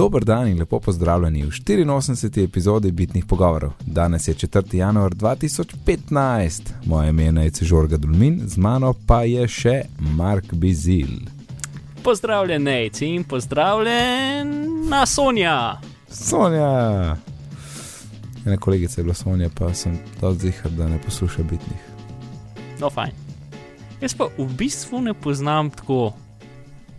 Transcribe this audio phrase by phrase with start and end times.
[0.00, 2.44] Dober dan in lepo pozdravljeni v 84.
[2.44, 3.70] epizodi Bitnih pogovorov.
[3.86, 4.76] Danes je 4.
[4.76, 11.28] januar 2015, moje ime je Žorga Dulmin, z mano pa je še Mark Bizil.
[12.02, 15.80] Pozdravljen, Nec in pozdravljena Sonja.
[16.10, 17.16] Sonja!
[18.46, 21.84] Ena kolegica je bila Sonja, pa sem dal zihar, da ne posluša bitnih.
[22.80, 23.12] No, fajn.
[24.00, 26.14] Jaz pa v bistvu ne poznam tako.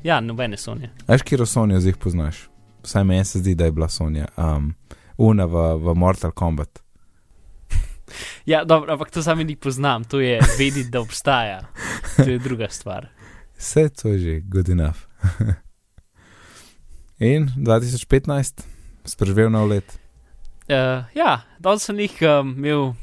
[0.03, 0.93] Ja, nobene Sonje.
[1.07, 2.50] Veš, kje Sonja zdaj poznaš?
[2.83, 4.73] Vsaj meni se zdi, da je bila Sonja, um,
[5.17, 6.79] una v, v Mortal Kombat.
[8.45, 11.61] Ja, dobro, ampak to sami ni poznam, to je vedeti, da obstaja.
[12.17, 13.07] To je druga stvar.
[13.57, 14.97] Vse to je že good enough.
[17.19, 18.65] In 2015,
[19.05, 19.99] spreživel nov let.
[20.65, 22.93] Uh, ja, danes sem jih um, imel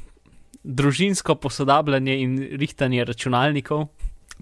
[0.62, 3.86] družinsko posodabljanje in rihtanje računalnikov.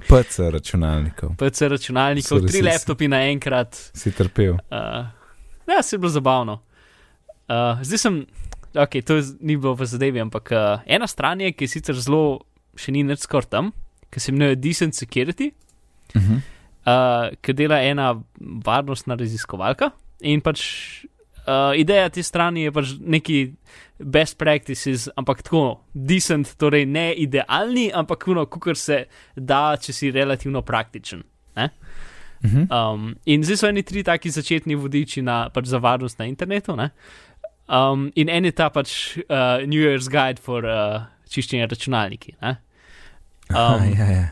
[0.09, 1.37] PC računalnikov.
[1.41, 3.77] PC računalnikov, tri laptopi naenkrat.
[3.97, 4.59] Si trpel.
[4.73, 5.07] Uh,
[5.69, 6.61] ja, se je bilo zabavno.
[7.49, 8.27] Uh, zdaj sem,
[8.75, 11.99] ok, to je, ni bilo v zadevi, ampak uh, ena stran je, ki je sicer
[11.99, 13.73] zelo, še ni nič skoraj tam,
[14.11, 15.53] ki se imenuje Decent Security,
[16.15, 16.41] Uh -huh.
[16.87, 18.23] uh, ki dela ena
[18.65, 19.91] varnostna raziskovalka.
[20.21, 20.61] In pač
[21.49, 23.55] uh, ideja te strani je pač neki
[23.99, 29.05] best practices, ampak tako decent, torej ne idealni, ampak kuno, kukor se
[29.37, 31.23] da, če si relativno praktičen.
[31.57, 31.71] Ne?
[32.45, 32.95] Uh -huh.
[32.95, 36.77] Um, in zdaj so eni tri taki začetni vodiči na, pač za varnost na internetu.
[36.77, 36.91] Ne?
[37.69, 42.35] Um, in en je ta pač uh, New Year's Guide for uh, čiščenje računalniki.
[42.43, 42.49] Ne?
[42.49, 42.67] Um,
[43.55, 44.29] Um, ja, ja.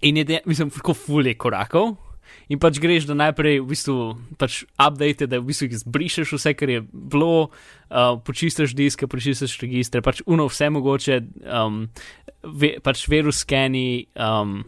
[0.00, 1.96] in je, de, mislim, tako fulje korakov.
[2.48, 3.96] In pač greš, da najprej v bistvu
[4.40, 10.02] pač update, da v bistvu izbrišeš vse, kar je bilo, uh, počistiš diske, počistiš registre,
[10.04, 11.84] pač uno vse mogoče, um,
[12.44, 14.60] ve, pač virus skeni um,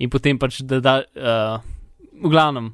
[0.00, 1.73] in potem pač da da, uh,
[2.22, 2.72] v glavnem,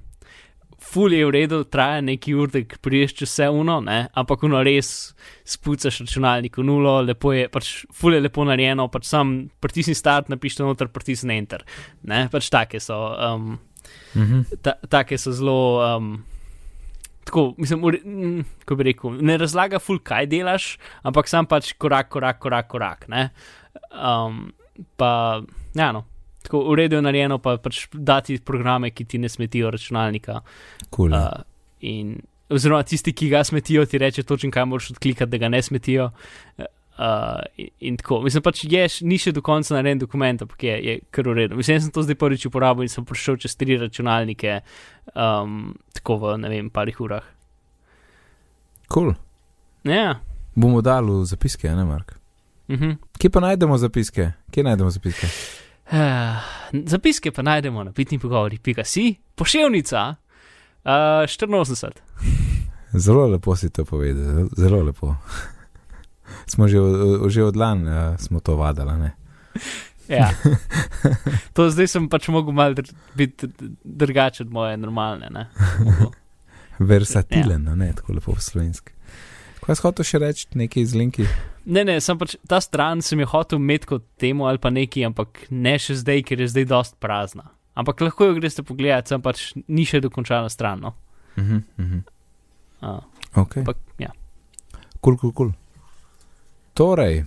[0.81, 4.09] ful je v redu, traja neki ur, da priješ čez vse uno, ne?
[4.17, 5.13] ampak uno res
[5.47, 10.31] spucaš računalnik v nulo, lepo je, pač ful je lepo narejeno, pač sam pritisni start,
[10.33, 11.65] napiši noter, pritisni enter.
[12.03, 12.27] Ne?
[12.33, 12.99] Pač take so.
[13.15, 13.59] Um,
[14.15, 14.45] -huh.
[14.63, 15.97] ta, take so zelo.
[15.97, 16.25] Um,
[17.25, 21.73] tako, mislim, ure, mm, ko bi rekel, ne razlaga ful, kaj delaš, ampak sam pač
[21.73, 23.09] korak, korak, korak, korak.
[23.09, 23.31] ne.
[23.93, 24.53] Um,
[24.97, 25.43] pa,
[25.75, 26.10] ja, no.
[26.43, 30.41] Tako v redu je narejeno, pa pač dati programe, ki ti ne smetijo računalnika.
[30.91, 31.13] cool.
[31.13, 31.43] Uh,
[31.81, 32.19] in,
[32.51, 36.11] oziroma tisti, ki ga smetijo, ti reče točno, kaj moraš odklikati, da ga ne smetijo.
[36.59, 36.65] Uh,
[37.57, 40.97] in, in tako, mislim pač, je, ni še do konca narejen dokument, ampak je, je
[41.11, 41.61] kar v redu.
[41.61, 44.61] Mislim, sem to zdaj prvič uporabil in sem prišel čez tri računalnike,
[45.15, 47.25] um, tako v ne vem, parih urah.
[48.91, 49.15] cool.
[49.85, 50.19] Ja,
[50.55, 52.19] Bomo dali v zapiske, ne Mark.
[52.69, 52.97] uh -huh.
[53.19, 54.33] Kje pa najdemo zapiske?
[54.51, 55.27] Kje najdemo zapiske?
[55.93, 56.37] Uh,
[56.87, 60.15] zapiske pa najdemo na pitni pogovori, pika si, pošiljnica,
[60.85, 60.91] uh,
[61.27, 61.91] 84.
[62.93, 65.15] Zelo lepo si to povedal, zelo- lepo.
[66.51, 66.79] smo že,
[67.29, 69.11] že od lani uh, smo to vadali, ne?
[70.11, 70.27] Ja.
[71.55, 73.47] To zdaj sem pač mogel malo dr biti
[73.85, 75.47] drugačen od moje normalne.
[76.91, 77.75] Versatilen, ja.
[77.79, 78.91] ne tako lepo v slovenski.
[79.71, 81.25] Kaj si hotel še reči, nekaj iz linki?
[81.71, 85.05] Ne, ne, sem pač ta stran sem jo hotel imeti kot temu ali pa neki,
[85.07, 87.53] ampak ne še zdaj, ker je zdaj dost prazna.
[87.79, 90.83] Ampak lahko jo greste pogledat, sem pač ni še dokončana stran.
[90.83, 90.91] No?
[91.39, 92.03] Uh -huh, uh -huh.
[92.83, 92.99] Uh,
[93.43, 94.11] Ok, ampak, ja.
[95.01, 95.53] kul, kul, kul.
[96.75, 97.25] Torej,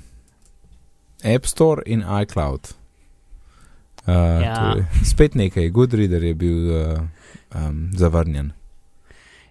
[1.24, 2.76] App Store in iCloud.
[4.04, 4.56] Uh, Ja.
[4.56, 7.00] torej, spet nekaj, Goodreader je bil uh,
[7.56, 8.52] um, zavrnjen.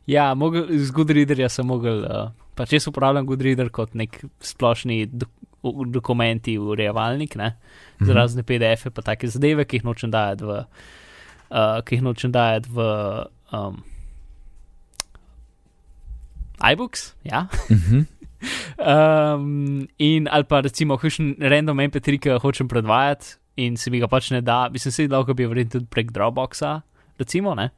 [0.06, 5.27] ja, mogel, z Goodreaderja sem mogel, uh, pač jaz uporabljam Goodreader kot nek splošni do
[5.63, 7.57] u- dokumenti urejevalnik, ne?
[8.01, 10.59] Za razne PDF-je, pa take zadeve, ki jih nočem dajati v,
[11.51, 12.87] uh, ki jih nočem dajati v
[13.53, 13.79] um,
[16.73, 17.47] iBooks, ja.
[17.71, 18.07] Uh -huh.
[18.79, 24.01] Um, in ali pa recimo, kakšen random MP3, ki ga hočem predvajati in se mi
[24.01, 26.81] ga pač ne da, bi se lahko bi verjetno tudi prek Dropboxa,
[27.19, 27.55] recimo.
[27.55, 27.71] Ne?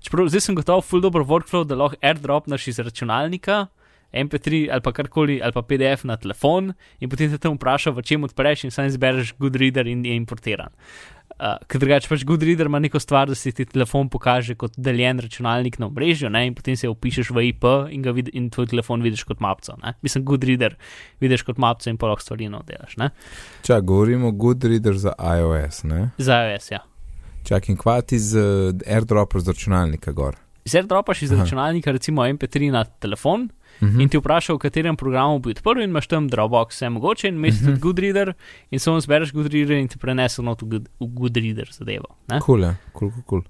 [0.00, 3.66] Čeprav zdaj sem gotov, full dobro workflow, da lahko airdropnaš iz računalnika.
[4.12, 8.04] MP3 ali pa karkoli, ali pa PDF na telefon, in potem te tam vpraša, v
[8.06, 10.74] čem odpreš, in sam izbereš Goodreader in je importiran.
[11.40, 15.22] Uh, ker drugače pač Goodreader ima neko stvar, da si ti telefon pokaže kot deljen
[15.24, 17.64] računalnik na omrežju, ne, in potem se upišeš v IP
[17.96, 19.78] in, vid, in tvoj telefon vidiš kot mapco.
[19.80, 19.94] Ne.
[20.04, 20.76] Mislim, Goodreader
[21.22, 22.98] vidiš kot mapco in pa lahko stvari delaš.
[23.00, 23.08] Ne.
[23.64, 26.10] Čak, govorimo Goodreader za iOS, ne?
[26.18, 26.84] Za iOS, ja.
[27.48, 30.36] Čak in kvati z uh, airdropper z računalnika gor.
[30.64, 31.42] Zdaj dropaš iz Aha.
[31.42, 33.48] računalnika, recimo MP3 na telefon,
[33.80, 34.02] Uh -huh.
[34.02, 37.34] in ti vpraša, v katerem programu bi odprl, in imaš tam Dropbox, vse mogoče, in
[37.34, 37.64] imaš Mhm.
[37.66, 38.32] tudi Goodreader,
[38.70, 42.06] in samo zbereš Goodreader in ti prenese not v Good- v Goodreader zadevo.
[42.40, 43.42] Kul, je, kul, kul, kul.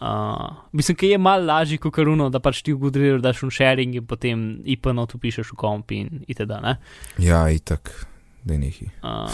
[0.00, 3.50] Uh, mislim, da je malo lažje kot karuno, da pač ti v Goodreader daš un
[3.50, 6.50] sharing in potem IP notu pišeš v komp in itd.
[6.62, 6.76] Ne?
[7.18, 8.06] Ja, itak,
[8.44, 8.84] da je neki.
[9.02, 9.30] Uh,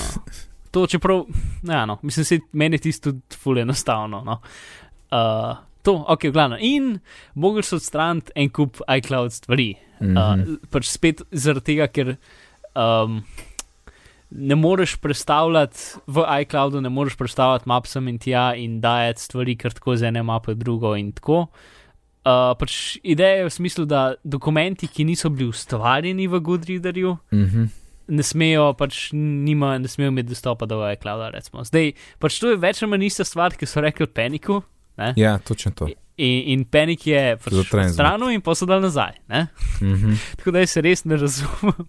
[0.70, 1.24] to čeprav,
[1.62, 4.22] ja, no, mislim, se meni tisto tudi ful enostavno.
[4.24, 4.40] No.
[5.12, 6.56] Uh, to, ok, glavno.
[6.60, 6.98] In
[7.34, 9.74] mogli so odstraniti en kup iCloud stvari.
[10.02, 10.52] Mm -hmm.
[10.52, 12.16] uh, pač spet zaradi tega, ker.
[12.74, 13.22] Um,
[14.34, 19.56] ne moreš predstavljati v iCloudu, ne moreš predstavljati map sem in tja in dajati stvari,
[19.56, 21.46] kar tako z ene mape drugo in tako.
[22.22, 27.44] Uh, pač ideja je v smislu, da dokumenti, ki niso bili ustvarjeni v Goodreaderju, Mm
[27.44, 27.68] -hmm.
[28.08, 31.30] ne smejo, pač nima, ne smejo imeti dostopa do iClouda.
[31.30, 31.64] Recimo.
[31.64, 34.62] Zdaj, pač to je več ali manj ista stvar, ki so rekli Paniku.
[34.96, 35.14] Ne?
[35.16, 35.88] Ja, točno to.
[36.22, 39.18] In, in Panik je pač stran in posodal nazaj.
[39.28, 39.48] Ne?
[39.80, 40.16] Mm -hmm.
[40.38, 41.86] Tako da jaz se res ne razumem.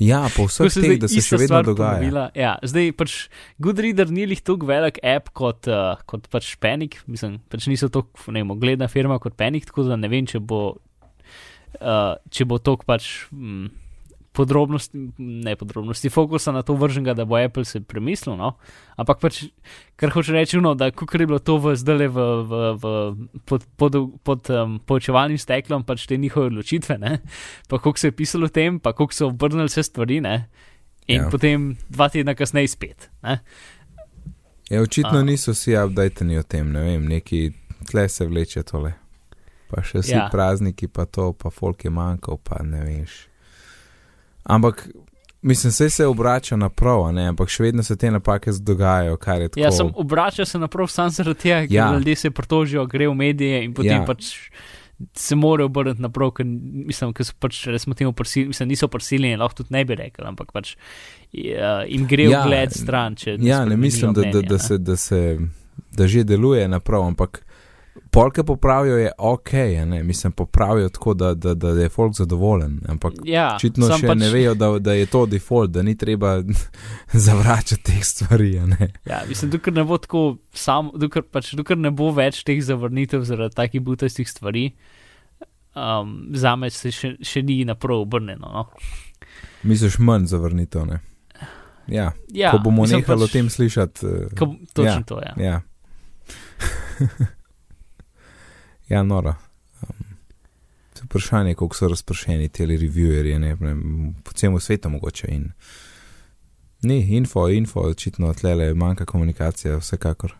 [0.00, 1.98] Ja, po vseh teh, da se še vedno dogaja.
[2.00, 2.30] ponovila.
[2.32, 3.28] Ja, zdaj pač
[3.60, 8.32] Goodreader ni lih tako velik app kot, uh, kot pač Panic, mislim, pač niso tako,
[8.32, 10.80] ne vem, gledna firma kot Panic, tako da ne vem, če bo,
[11.80, 13.68] uh, če bo tok pač mm,
[14.40, 18.54] podrobnosti, ne podrobnosti, fokusa na to vrženega, da bo Apple se premislil, no,
[18.96, 19.42] ampak pač,
[20.00, 22.94] kar hoče reči, no, da kukar je bilo to v zdaj v, v, v,
[23.44, 27.20] pod, pod, pod um, poučevalnim steklom, pač te njihove odločitve, ne,
[27.68, 30.36] pa koliko se je pisalo o tem, pa koliko so obrnili vse stvari, ne,
[31.10, 31.28] in Ja.
[31.30, 33.10] potem dva tedna kasneje spet.
[33.22, 33.40] Ne?
[34.70, 35.22] Ja, očitno A.
[35.26, 37.50] niso vsi updateni o tem, ne vem, neki
[37.90, 38.92] tle se vleče tole.
[39.70, 40.14] Pa še vsi.
[40.14, 40.28] Ja.
[40.30, 43.29] prazniki, pa to, pa folk je manjkal, pa ne veš.
[44.44, 44.88] Ampak,
[45.42, 49.48] mislim, vse se obrača naprav, ne, ampak še vedno se te napake dogajajo, kar je
[49.48, 49.60] tako.
[49.60, 51.86] Ja, sem obračal se naprav sam zaradi tega, ker Ja.
[51.86, 51.96] ja.
[51.98, 54.00] ljudje se pritožijo, gre v medije in potem Ja.
[54.00, 54.06] ja.
[54.06, 54.34] pač
[55.16, 59.36] se morajo obrniti naprav, ker mislim, ker so pač, recimo, temu prisiljeni, mislim, niso prisiljeni,
[59.40, 60.74] lahko tudi ne bi rekel, ampak pač
[61.32, 64.78] ja, jim gre Ja, v gled stran, če Ja, ne mislim, da, da, da, se,
[64.78, 65.38] da, se,
[65.96, 67.40] da že deluje naprav, ampak
[68.10, 69.52] polke popravijo je ok,
[69.86, 74.18] ne, mislim, popravijo tako, da, da, da je folk zadovoljen, ampak Ja, očitno še pač,
[74.18, 76.42] ne vejo, da, da je to default, da ni treba
[77.26, 78.54] zavračati teh stvari.
[79.04, 83.22] Ja, mislim, dokler ne bo tako, sam, dokler, pač, dokler ne bo več teh zavrnitev
[83.24, 84.72] zaradi takih butastih stvari,
[85.74, 88.50] um, za me se še, še ni naprav obrnjeno.
[88.50, 88.66] No.
[89.62, 91.00] Misliš manj zavrnitev, ne?
[91.90, 94.06] Ja, Ja, ko bomo nehali o pač, tem slišati.
[94.06, 95.02] eh, Ko, točno ja.
[95.06, 95.34] to, ja.
[95.38, 95.60] Ja.
[98.90, 99.34] ja, nora.
[99.82, 100.04] Um,
[101.02, 103.76] vprašanje, koliko so razpršeni ti revieweri, ne, ne,
[104.24, 105.28] po celem svetu mogoče.
[105.30, 105.50] In,
[106.82, 110.36] ni, info, info, očitno tlele manjka komunikacija, vsekakor.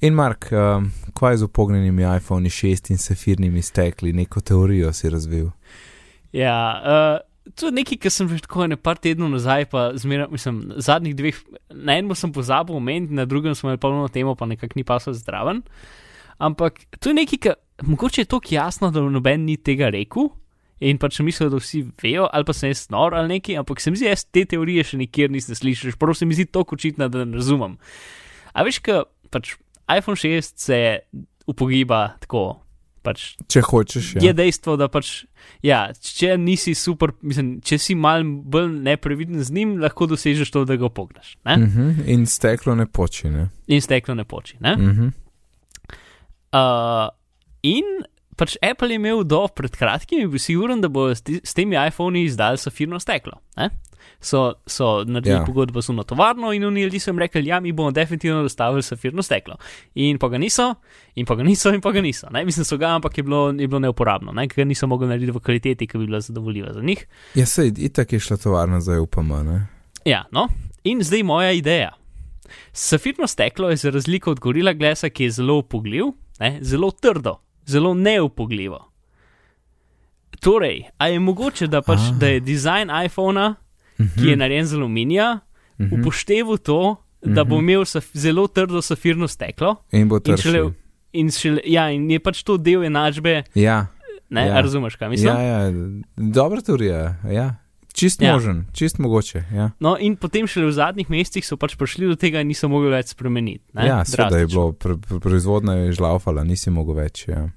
[0.00, 5.50] In Mark, um, kaj z upognjenimi iPhone 6 in safirnimi stekli, neko teorijo si razvil?
[6.32, 10.30] Ja, uh, to je nekaj, kar sem že tako ne par tednov nazaj, pa zmeraj,
[10.30, 11.38] mislim, zadnjih dveh,
[11.74, 15.16] na enem sem pozabil omeniti, na drugem smo imeli polno temo, pa nekako ni pasal
[15.18, 15.62] zdraven.
[16.38, 20.30] Ampak to je nekaj, kar mogoče je tako jasno, da noben ni tega rekel.
[20.82, 23.90] In pač mislil, da vsi vejo, ali pa sem jaz nor ali nekaj, ampak se
[23.90, 27.06] mi zdi, jaz te teorije še nikjer nisem slišal, prav se mi zdi to očitno,
[27.06, 27.76] da ne razumem.
[28.50, 29.54] A veš, ka pač
[29.86, 30.80] iPhone 6 se
[31.46, 32.61] upogiba tako,
[33.02, 34.22] pač Če hočeš, ja.
[34.28, 35.24] je dejstvo, da pač,
[35.64, 40.64] ja, če nisi super, mislim, če si mal bolj nepreviden z njim, lahko dosežeš to,
[40.68, 41.36] da ga pogneš.
[41.44, 42.06] Uh -huh.
[42.06, 43.48] In steklo ne poči, ne?
[43.66, 44.56] In steklo ne poči.
[44.60, 44.72] Ne?
[44.74, 45.12] Uh -huh.
[46.52, 47.08] Uh,
[47.62, 47.84] in
[48.42, 51.78] pač Apple je imel do pred kratkim, je bil siguren, da bo s, s temi
[51.78, 53.38] iPhoni izdal safirno steklo.
[53.56, 53.70] Ne?
[54.22, 55.40] So, so naredili Ja.
[55.40, 55.46] ja.
[55.46, 58.82] pogodbo z uno tovarno in oni ljudje so jim rekli, ja, mi bomo definitivno dostavili
[58.82, 59.56] safirno steklo.
[59.94, 60.74] In pa ga niso,
[61.14, 62.30] in pa ga niso, in pa ga niso.
[62.30, 62.44] Ne?
[62.44, 64.48] Mislim, so ga, ampak je bilo, je bilo neuporabno, ne?
[64.48, 67.06] ker ga niso mogli narediti v kvaliteti, ki bi bila zadovoljiva za njih.
[67.34, 69.66] Ja, sej, itak je šla tovarna za UPM, ne?
[70.04, 70.48] Ja, no,
[70.84, 71.94] in zdaj moja ideja.
[72.72, 77.38] Safirno steklo je za razliko od gorila glesa, ki je zelo upogljiv, ne, zelo trdo,
[77.64, 78.88] zelo neupogljivo.
[80.40, 82.14] Torej, a je mogoče, da, pač, Ah.
[82.14, 83.54] da je dizajn iPhona,
[83.96, 85.38] ki je narejen z aluminija,
[85.78, 86.00] Mhm.
[86.00, 87.62] upošteval to, da bo Mhm.
[87.62, 89.76] imel zelo trdo safirno steklo.
[89.92, 90.52] In bo In, tršil.
[90.52, 90.72] šele,
[91.12, 93.86] in, šele, ja, in je pač to del enačbe, Ja,
[94.30, 94.60] ne, ja.
[94.60, 95.28] razumeš, kaj mislim?
[95.28, 95.70] ja, ja,
[96.16, 97.54] dobra teorija, ja.
[97.92, 98.32] Čist Ja.
[98.34, 99.70] možen, čist mogoče, ja.
[99.80, 102.88] No, in potem šele v zadnjih mesecih so pač prišli do tega in niso mogli
[102.90, 103.64] več spremeniti.
[103.76, 107.48] Ne, Ja, seveda je bilo, pr pr proizvodna je žlaufala, nisi mogel več, ja.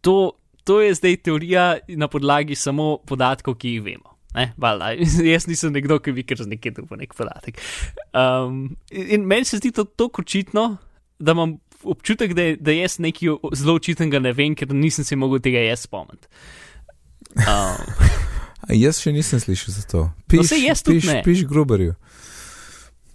[0.00, 0.32] to,
[0.64, 4.14] to je zdaj teorija na podlagi samo podatkov, ki jih vemo.
[4.34, 4.92] Ne, valjda,
[5.34, 7.60] jaz nisem nekdo, ki bi kar z nekaj drugega nek podatek.
[8.12, 10.76] Um, in meni se zdi to tako očitno,
[11.18, 15.40] da imam občutek, da, da jaz nekaj zelo očitnega ne vem, ker nisem se mogel
[15.40, 16.28] tega jaz spomniti.
[17.44, 17.82] Um,
[18.76, 20.02] jaz še nisem slišal za to.
[20.28, 21.20] Piš, saj jaz piš, ne.
[21.24, 21.94] piš Gruberju.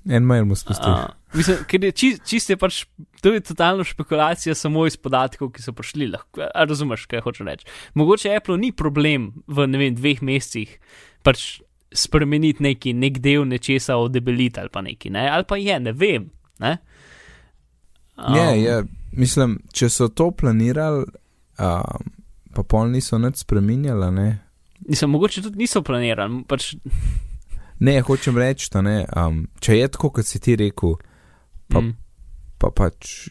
[0.09, 1.11] En mail mu spustiš.
[1.33, 2.83] Mislim, ker je čist, čist je pač,
[3.23, 6.09] to je totalna špekulacija samo iz podatkov, ki so prišli.
[6.11, 7.69] Lahko, a razumeš, kaj hoče reči.
[7.97, 10.75] Mogoče Apple ni problem v ne vem, dveh mesecih
[11.23, 11.61] pač
[11.93, 15.27] spremeniti neki nek del nečesa odebeliti ali pa neki, ne?
[15.29, 16.29] ali pa je, ne vem.
[16.59, 16.77] Ne?
[18.17, 21.05] Um, Je, je, mislim, če so to planirali,
[21.61, 22.11] um,
[22.53, 24.27] pa pol niso nič spremenjali, ne.
[24.85, 26.43] Mislim, mogoče tudi niso planirali.
[26.43, 26.75] Pač,
[27.79, 29.05] Ne, hočem reči, da ne.
[29.17, 30.93] Um, če je tako, kot si ti rekel,
[31.67, 31.95] Pa- mm,
[32.57, 33.27] pa pač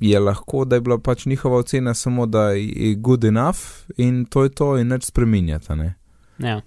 [0.00, 3.58] je lahko, da je bila pač njihova ocena samo, da je good enough
[3.96, 5.94] in to je to in nič spreminjata, ne.
[6.38, 6.60] ja.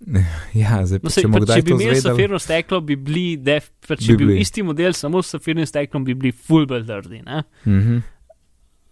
[0.54, 2.02] Ja, zdaj No, sej, če pa, če bi imeli zvedeli.
[2.02, 5.66] safirno steklo, bi bili, def, pa, če Bi bi bil isti model, samo s safirnim
[5.66, 7.22] steklom, bi bili full trdi.
[7.22, 7.42] ne.
[7.64, 8.00] Mhm.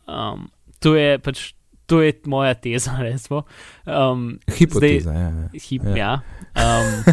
[0.06, 1.52] Um, to je pač,
[1.90, 3.42] to je moja teza, recimo.
[3.86, 5.48] Um, Hipoteza, ja, ja.
[5.68, 5.96] hip, Ja.
[5.96, 6.20] ja.
[6.54, 7.04] Um,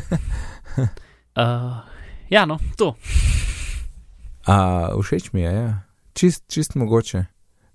[1.43, 1.77] uh,
[2.29, 2.95] ja, no, to.
[4.45, 5.81] A, všeč mi je, ja.
[6.13, 7.25] Čist, čist mogoče.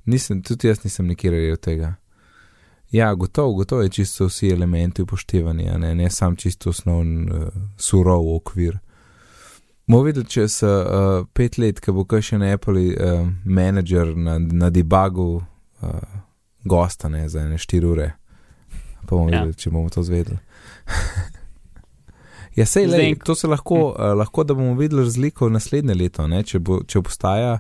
[0.04, 1.94] Nisem, tudi jaz nisem nikjer rekel tega.
[2.92, 8.35] Ja, gotovo, gotovo je čisto vsi elementi upoštevani, ne, ne sam čisto osnovn uh, surov
[8.37, 8.78] okvir.
[9.87, 14.71] Bomo videli čez uh, pet let, ko bo še en Apple uh, menedžer na, na
[14.71, 16.23] debugu uh,
[16.64, 18.12] gosta ne, za ene štiri ure.
[19.07, 19.40] Pa bomo Ja.
[19.42, 20.38] videli, če bomo to zvedeli.
[22.59, 26.42] ja, sej, lej, to se lahko, uh, lahko, da bomo videli razliko naslednje leto, ne,
[26.45, 27.59] če, bo, če obstaja,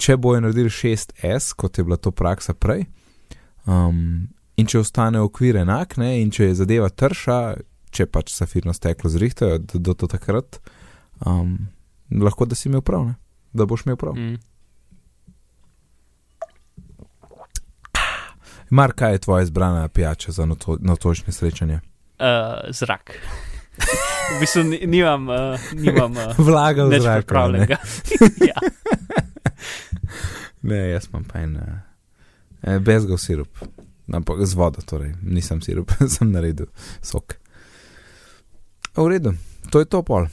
[0.00, 2.86] če bojo naredili 6S, kot je bila to praksa prej.
[3.66, 7.40] Um, in če ostane okvir enak, ne, in če je zadeva trša,
[7.90, 10.60] če pač safirno steklo zrihtajo do, do, do takrat,
[11.26, 11.56] um,
[12.10, 13.16] lahko da si imel prav, ne?
[13.52, 14.14] da boš imel prav.
[14.14, 14.38] Mm.
[18.70, 21.74] Mar, kaj je tvoja izbrana pijača za noto, notočne srečanje?
[21.74, 22.26] Uh,
[22.70, 23.10] zrak.
[24.36, 27.14] v bistvu ni- nimam, uh, nimam uh, Vlaga v zrak.
[27.14, 27.20] ne?
[27.22, 27.76] pripravljenega.
[28.50, 28.58] ja.
[30.62, 31.56] Ne, jaz imam pa en
[32.62, 33.58] eh, bezgov sirup,
[34.12, 36.66] ampak z vodo, torej nisem sirup, sem naredil
[37.02, 37.38] sok.
[38.96, 39.32] V redu,
[39.70, 40.26] to je to pol.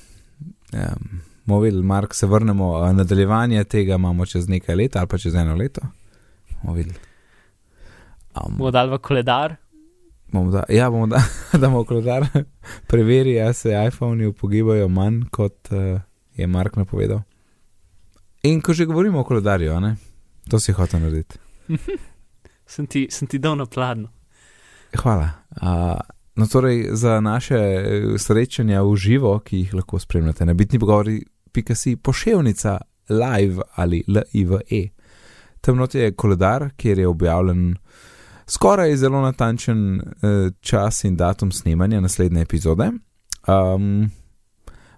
[0.74, 5.36] Um, Mo videli, Mark, se vrnemo, nadaljevanje tega imamo čez nekaj let ali pa čez
[5.36, 5.82] eno leto.
[6.64, 7.07] Mo videli.
[8.46, 9.56] Um, Bomo dali v koledar.
[10.32, 11.24] bomo da, ja, bomo da,
[11.64, 12.28] damo koledar,
[12.90, 16.02] preveri, ali se iPhone-i upogibajo manj, kot uh,
[16.36, 17.22] je Mark napovedal.
[18.44, 19.96] In ko že govorimo o koledarju, ne,
[20.50, 21.40] to si hotel narediti.
[22.68, 24.10] Sem ti, sem ti dal na pladno.
[25.00, 25.30] Hvala.
[25.62, 26.00] Uh,
[26.36, 31.22] no, torej, za naše eh, srečanja v živo, ki jih lahko spremljate na bitni pogovori,
[31.52, 32.78] pika si poševnica
[33.10, 34.90] live ali live.
[35.62, 37.76] Tam not je koledar, kjer je objavljen
[38.48, 42.92] skoraj zelo natančen uh, čas in datum snemanja naslednje epizode.
[43.48, 44.10] Um,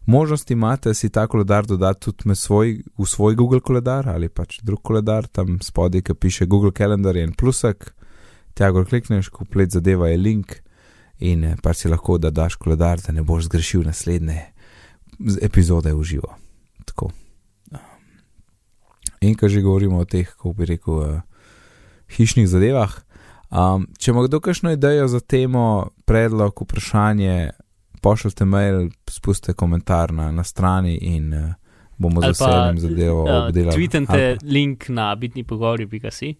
[0.05, 4.59] možnost imate si ta koledar dodati tudi med svoj, v svoj Google koledar ali pač
[4.61, 7.93] drug koledar, tam spodaj, ki piše Google Calendar je en plusek,
[8.53, 10.55] tja gor klikneš, komplet zadeva je link
[11.19, 14.45] in eh, pa si lahko da daš koledar, da ne boš zgrešil naslednje
[15.41, 16.35] epizode v živo.
[16.85, 17.11] Tako.
[19.21, 21.21] In ko že govorimo o teh, kako bi rekel, uh,
[22.15, 22.93] hišnih zadevah.
[23.51, 25.63] Um, če ima kdo kakšno idejo za temo,
[26.05, 27.49] predlog, vprašanje,
[28.01, 28.75] pošljite mail,
[29.07, 31.49] spustite komentar na, na strani in uh,
[31.97, 33.77] bomo z Ali pa, veseljem zadevo Uh, obdelali.
[33.77, 36.35] tweetente Ali link na bitni pogovori.si.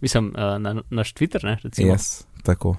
[0.00, 1.88] Mislim, uh, na naš Twitter, ne, recimo.
[1.88, 2.08] Yes,
[2.42, 2.76] tako.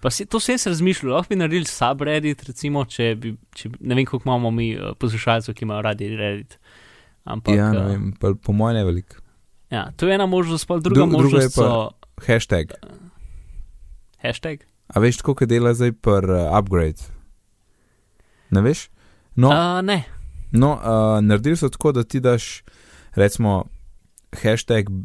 [0.00, 3.78] Pa si, to sem se razmišljal, lahko bi naredili subreddit, recimo, če bi, če, bi-
[3.80, 6.58] ne vem, koliko imamo mi uh, poslušalcev, ki imajo radi Reddit.
[7.24, 9.16] Ampak, Ja, ne vem, pa, po mojem ne veliko.
[9.70, 12.72] ja, to je ena možnost, pa druga Dru- druga je možnost pa- so Hashtag.
[14.18, 14.58] hashtag.
[14.88, 17.02] A veš, kako je dela zdaj per uh, upgrade?
[18.50, 18.88] Ne veš?
[19.34, 20.04] No, Uh, ne,
[20.52, 20.80] no uh,
[21.20, 22.62] naredili so tako, da ti daš,
[23.12, 23.64] recimo,
[24.34, 24.96] hashtag uh,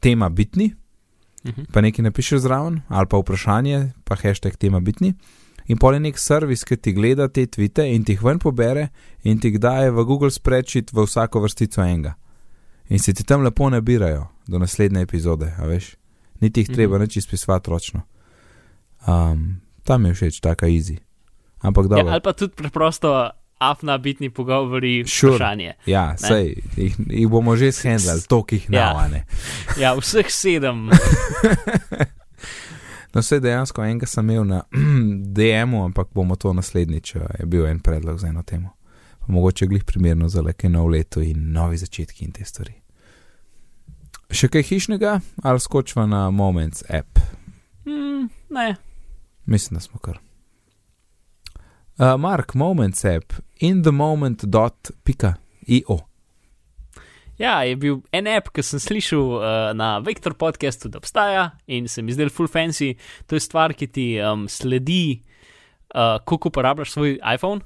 [0.00, 0.74] tema bitni,
[1.44, 1.62] Mhm.
[1.72, 5.14] pa nekaj napišeš zraven, ali pa vprašanje, pa hashtag tema bitni.
[5.66, 8.88] In pol je nek servis, ki ti gleda te tvite in ti jih ven pobere
[9.22, 12.14] in ti jih daje v Google Spreadsheet v vsako vrstico enega.
[12.88, 15.96] In se ti tam lepo nabirajo do naslednje epizode, a veš.
[16.40, 17.02] Niti jih treba Mhm.
[17.02, 18.00] nič izpisovati ročno.
[19.02, 20.98] Um, tam je všeč, taka easy.
[21.60, 22.08] Ampak ja, dobro.
[22.08, 25.34] ali pa tudi preprosto afna bitni pogovori, Sure.
[25.34, 25.72] vprašanje.
[25.86, 28.86] Ja, sej, jih, jih bomo že shendali, toliko jih Ja.
[28.86, 29.24] navane.
[29.80, 30.88] Ja, vseh sedem.
[33.08, 34.62] No, vse dejansko enega sem imel na
[35.36, 38.68] DM-u, ampak bomo to naslednjič, eh, je bil en predlog za eno temo.
[39.20, 42.72] Pa mogoče glih primerno za leke nov leto in novi začetki in te stvari.
[44.30, 47.18] Še kaj hišnega ali skočva na Moments app?
[47.84, 48.76] Mm, ne,
[49.46, 50.18] Mislim, da smo kar.
[51.98, 55.98] Uh, Mark, Moments app, inthemoment.io.
[57.38, 59.42] Ja, je bil en app, ki sem slišal uh,
[59.76, 62.94] na Vektor podkastu, da obstaja in se mi zdel full fancy.
[63.26, 65.22] To je stvar, ki ti um, sledi,
[65.94, 67.60] uh, koliko uporabljaš svoj iPhone.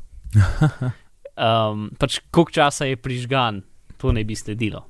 [1.47, 3.63] um, pač koliko časa je prižgan,
[3.97, 4.87] to ne bi sledilo.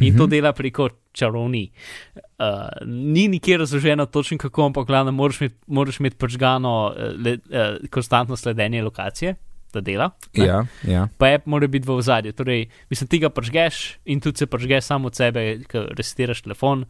[0.00, 0.30] In to Mhm.
[0.30, 1.70] dela preko čarovni.
[2.14, 2.44] Uh,
[2.86, 7.88] ni nikjer razloženo točno kako, ampak glavno moraš imeti, moraš imeti prižgano uh, le, uh,
[7.90, 9.34] konstantno sledenje lokacije,
[9.72, 10.10] da dela.
[10.34, 10.46] ne.
[10.46, 11.08] Ja, ja.
[11.18, 12.32] Pa app mora biti v ozadju.
[12.32, 16.84] Torej, mislim, ti ga pržgeš in tudi se pržge samo od sebe, ko resetiraš telefon.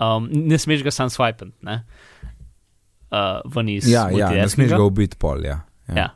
[0.00, 1.84] Um, ne smeš ga sam swipati, ne.
[3.10, 5.60] Uh, ven iz Ja, ja, ne smeš ga ubiti pol, ja.
[5.96, 6.08] Ja.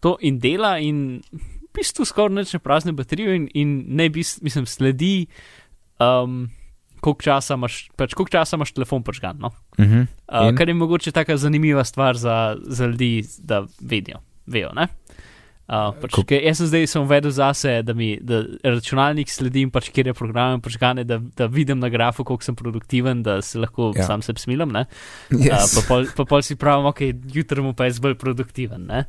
[0.00, 4.22] To in dela, in v bistvu skoraj neč ne prazne baterijo, in, in ne bi,
[4.42, 5.26] mislim, sledi,
[6.00, 6.50] um,
[7.00, 9.36] koliko časa imaš, pač koliko časa imaš telefon pržgan.
[9.38, 9.50] No?
[9.78, 10.06] Uh -huh.
[10.28, 10.56] Uh, In?
[10.56, 14.72] kar je mogoče taka zanimiva stvar za, za ljudi, da vidijo, vejo.
[14.74, 14.88] Ne?
[15.66, 19.88] Uh, pač, Ko- jaz sem zdaj sem uvedel zase, da mi da računalnik sledim, pač
[19.90, 23.92] kjer je program pržgane, da, da vidim na grafu, koliko sem produktiven, da se lahko
[23.96, 24.02] Ja.
[24.06, 24.68] sam sebi smilim.
[24.72, 24.84] Ne?
[25.30, 25.74] yes.
[25.78, 27.00] Uh, pa, pol, pa pol si pravim, ok,
[27.34, 28.86] jutri mu pa je bolj produktiven.
[28.86, 29.04] Ne?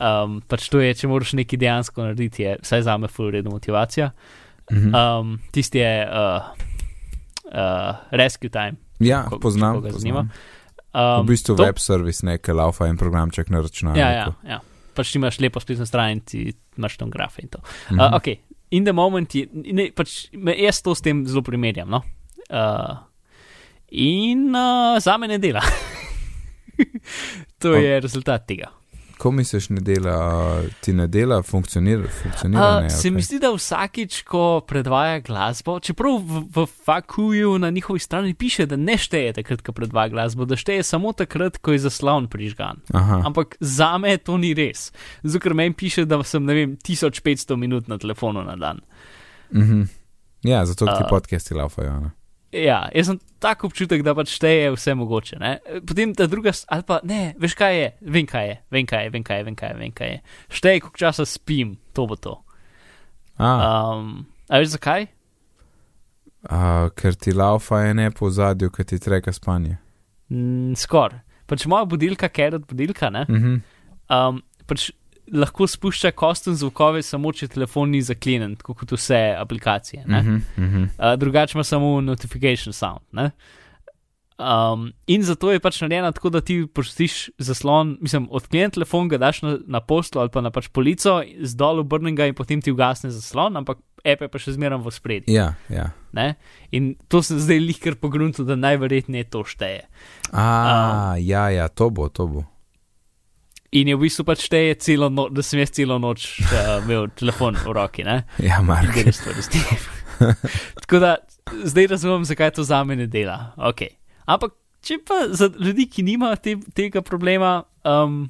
[0.00, 3.50] Um, pač to je, če moraš nekaj dejansko narediti, je vsaj za me full redno
[3.50, 4.06] motivacija.
[4.06, 5.20] uh -huh.
[5.20, 6.42] Um, tisti je uh,
[7.44, 8.72] uh, Rescue Time.
[9.00, 9.82] ja, ko- poznam.
[9.82, 10.00] poznam.
[10.00, 10.28] zanima.
[10.94, 14.00] V Um, bistvu to- web servis, nekaj laufa en programček na računalniku.
[14.00, 14.60] Ja, ja, ja.
[14.94, 17.58] Pač imaš lepo spletno stran in ti imaš tam grafe in to.
[17.90, 18.00] Mhm.
[18.00, 18.26] Uh, ok,
[18.70, 20.26] in the moment je, ne, pač
[20.58, 21.88] jaz to s tem zelo primerjam.
[21.88, 22.02] No?
[22.50, 22.96] Uh,
[23.90, 25.60] in uh, za me ne dela.
[27.60, 28.70] to O- je rezultat tega.
[29.18, 33.10] Ko misliš, ne dela, ti ne dela, funkcionira, funkcionira ne, se okej.
[33.10, 38.66] mi zdi, da vsakič, ko predvaja glasbo, čeprav v, v fakuju na njihovi strani piše,
[38.66, 42.84] da ne šteje takrat, ko predvaja glasbo, da šteje samo takrat, ko je zaslon prižgan.
[42.94, 44.92] Aha, Ampak za me to ni res.
[45.22, 48.80] Zato, ker meni piše, da sem, ne vem, 1500 minut na telefonu na dan.
[49.54, 49.82] mhm.
[50.42, 52.00] Ja, zato ti Uh, podcasti laufajo.
[52.00, 52.10] Ne?
[52.52, 55.36] Ja, jaz sem tako občutek, da pač šteje vse mogoče.
[55.36, 55.50] Ne?
[55.84, 59.10] Potem ta druga, ali pa ne, veš kaj je, vem kaj je, vem kaj je,
[59.12, 60.18] vem kaj je, vem kaj je, vem kaj je.
[60.48, 62.34] Šteje, koliko časa spim, to bo to.
[63.38, 63.50] A,
[63.92, 65.06] Um, a veš zakaj?
[66.48, 69.76] a, ker ti laufa je ne po zadju, ker ti treka spanje.
[70.30, 71.20] Mm, Skoraj.
[71.48, 73.54] Pač moja budilka, ker od budilka, ne, Mhm.
[74.10, 74.90] um, pač
[75.32, 80.04] lahko spušča kosten zvokove, samo če telefon ni zaklenjen, tako kot vse aplikacije.
[80.06, 80.22] Ne?
[80.22, 80.90] Mhm, mhm.
[80.98, 83.04] Uh, drugače ima samo notification sound.
[83.12, 83.30] Ne?
[84.38, 89.18] Um, in zato je pač narejena tako, da ti pustiš zaslon, mislim, odklenjen telefon, ga
[89.18, 92.70] daš na, na poslu ali pa na pač polico, zdol obrnem ga in potem ti
[92.70, 95.34] ugasne zaslon, ampak app je pa še zmeraj v spredju.
[95.34, 95.90] Ja, ja.
[96.14, 96.36] Ne?
[96.70, 99.88] In to sem zdaj lihkar pogrunil, da najverjetneje to šteje.
[100.30, 102.46] A, ja, ja, to bo, to bo.
[103.76, 107.10] In je v bistvu pač šteje celo noč, da sem jaz celo noč uh, imel
[107.12, 108.22] telefon v roki, ne?
[108.40, 108.96] Ja, Mark.
[110.82, 111.16] Tako da
[111.64, 113.52] zdaj razumem, zakaj to za me ne dela.
[113.56, 113.98] Okay.
[114.24, 118.22] Ampak, če pa za ljudi, ki nimajo te, tega problema, um,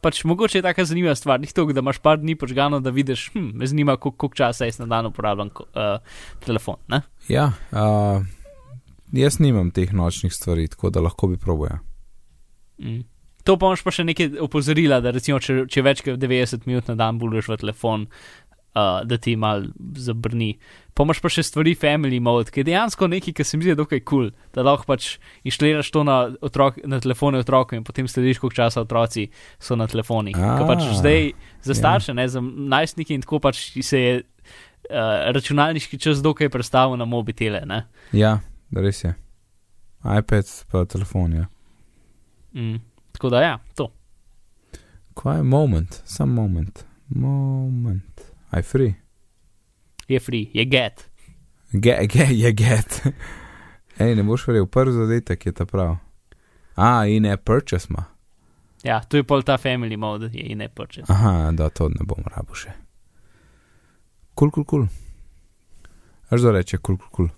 [0.00, 1.40] pač mogoče je taka zanimiva stvar.
[1.40, 4.68] Ni to, da imaš par dni počgano, da vidiš, hm, me zanima, koliko, koliko časa
[4.68, 6.00] jaz na dan uporabljam uh,
[6.44, 6.80] telefon.
[6.88, 7.02] Ne?
[7.28, 8.22] Ja, a,
[9.12, 11.78] jaz nimam teh nočnih stvari, tako da lahko bi proboja.
[12.80, 13.04] Mm.
[13.46, 16.90] To pa imaš pa še nekaj opozorila, da recimo, če, če več kot 90 minut
[16.90, 18.08] na dan buluješ v telefon,
[18.76, 20.56] uh, da ti mal zabrni.
[20.96, 23.76] Pa imaš pa še stvari family mode, ki je dejansko nekaj, ki se mi zdi
[23.78, 28.08] dokaj kul, cool, da lahko pač inštaliraš to na, otrok, na telefone otrokov in potem
[28.10, 29.28] slediš, koliko časa otroci
[29.62, 30.36] so na telefonih.
[30.36, 31.30] Ker pač zdaj
[31.66, 31.78] za ja.
[31.80, 37.08] starše, ne, za najstnike in tako pač se je uh, računalniški čas dokaj predstavil na
[37.08, 37.62] mobitele.
[37.68, 37.84] Ne?
[38.16, 38.38] Ja,
[38.74, 39.14] res je.
[40.06, 41.48] iPad pa telefon, ja.
[42.56, 42.80] Mm.
[43.16, 43.92] Tako da ja, to.
[45.14, 48.20] Kaj je moment, sam moment, moment.
[48.50, 48.94] Aj free.
[50.08, 51.08] Je free, je get.
[51.72, 53.06] Ge, ge, je get.
[53.98, 55.96] Ej, ne boš verjel, prvi zadetek je ta prav.
[56.74, 58.04] A, in je purchase ma.
[58.84, 61.12] Ja, to je pol ta family mode, je in ne purchase.
[61.12, 62.74] Aha, da to ne bom rabo še.
[64.34, 64.84] Kul, kul, kul.
[66.28, 67.32] Až da reče, kul, kul, kul.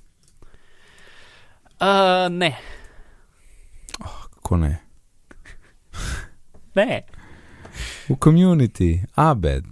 [1.79, 2.57] Uh, ne,
[4.35, 4.88] Kako ne?
[6.75, 7.03] Ne,
[8.09, 9.65] V community, abed.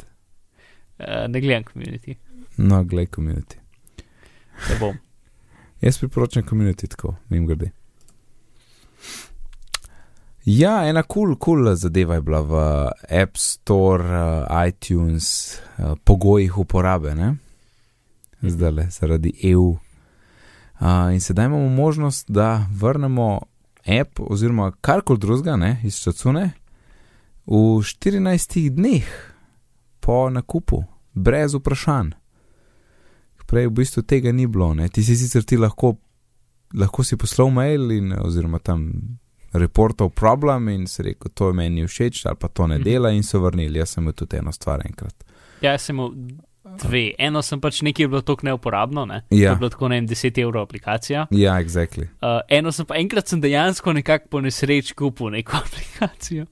[0.98, 2.14] uh, ne gledam community,
[2.56, 3.56] No, glej community.
[4.70, 4.96] ne bom.
[5.80, 7.70] Jaz priporočam community tako, mim grede.
[10.44, 12.52] Ja, ena kul, cool, kul cool zadeva je bila v
[13.22, 17.34] App Store, uh, iTunes, uh, pogojih uporabe, ne?
[18.42, 19.76] Zdaj le, zaradi EU.
[20.80, 23.40] Uh, in sedaj imamo možnost, da vrnemo
[24.00, 26.50] app oziroma karkoli drugega, iz čacune,
[27.46, 29.06] v 14 dneh
[30.00, 32.12] po nakupu, brez vprašanj.
[33.46, 34.88] Prej v bistvu tega ni bilo, ne?
[34.88, 35.94] ti si sicer ti lahko,
[36.74, 38.90] lahko si poslal mail in oziroma tam
[39.54, 42.84] reportov problem in si rekel, to je meni všeč ali pa to ne Mhm.
[42.84, 43.78] dela in so vrnili.
[43.78, 45.14] Jaz sem imel tudi eno stvar enkrat.
[45.62, 46.10] Ja, jaz sem imel
[46.82, 47.14] dve.
[47.18, 49.22] Eno sem pač nekaj bilo tako neuporabno, ne?
[49.30, 49.50] Ja.
[49.50, 51.26] To je bilo tako ne vem, 10 evrov aplikacija.
[51.30, 52.08] Ja, exactly.
[52.20, 56.46] Uh, eno sem pa enkrat sem dejansko nekako po nesreč kupil neko aplikacijo.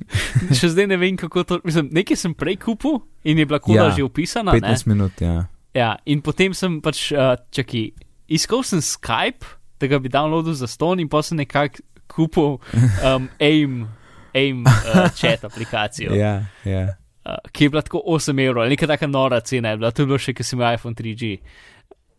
[0.58, 1.60] Še zdaj ne vem, kako to.
[1.64, 4.52] Mislim, nekaj sem prej kupil in je bila koda Ja, že upisana.
[4.52, 4.60] Ne?
[4.60, 5.46] 15 minut, ja.
[5.72, 7.92] Ja, in potem sem pač, uh, čakaj,
[8.28, 11.80] iskal sem Skype, da ga bi downloadil za ston in pa sem nekako
[12.12, 12.58] kupil
[13.04, 13.88] um, AIM,
[14.36, 16.96] AIM uh, chat aplikacijo, Ja, ja.
[17.24, 20.10] uh, ki je bila tako 8 evrov, neka taka nora cena je bila, to je
[20.12, 21.32] bilo še, ker sem imel iPhone 3G,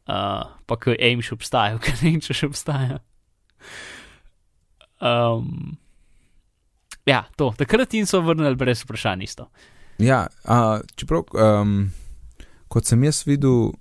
[0.10, 2.98] uh, pa ko je AIM še obstajal, ker ne vem, če še obstaja.
[4.98, 5.78] Um,
[7.06, 9.50] ja, to, takrat jim so vrnili brez vprašanj isto.
[9.98, 11.92] Ja, a, čeprav, um,
[12.68, 13.72] kot sem jaz videl,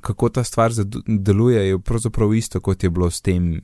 [0.00, 0.72] kako ta stvar
[1.06, 3.60] deluje, je pravzaprav isto, kot je bilo s tem,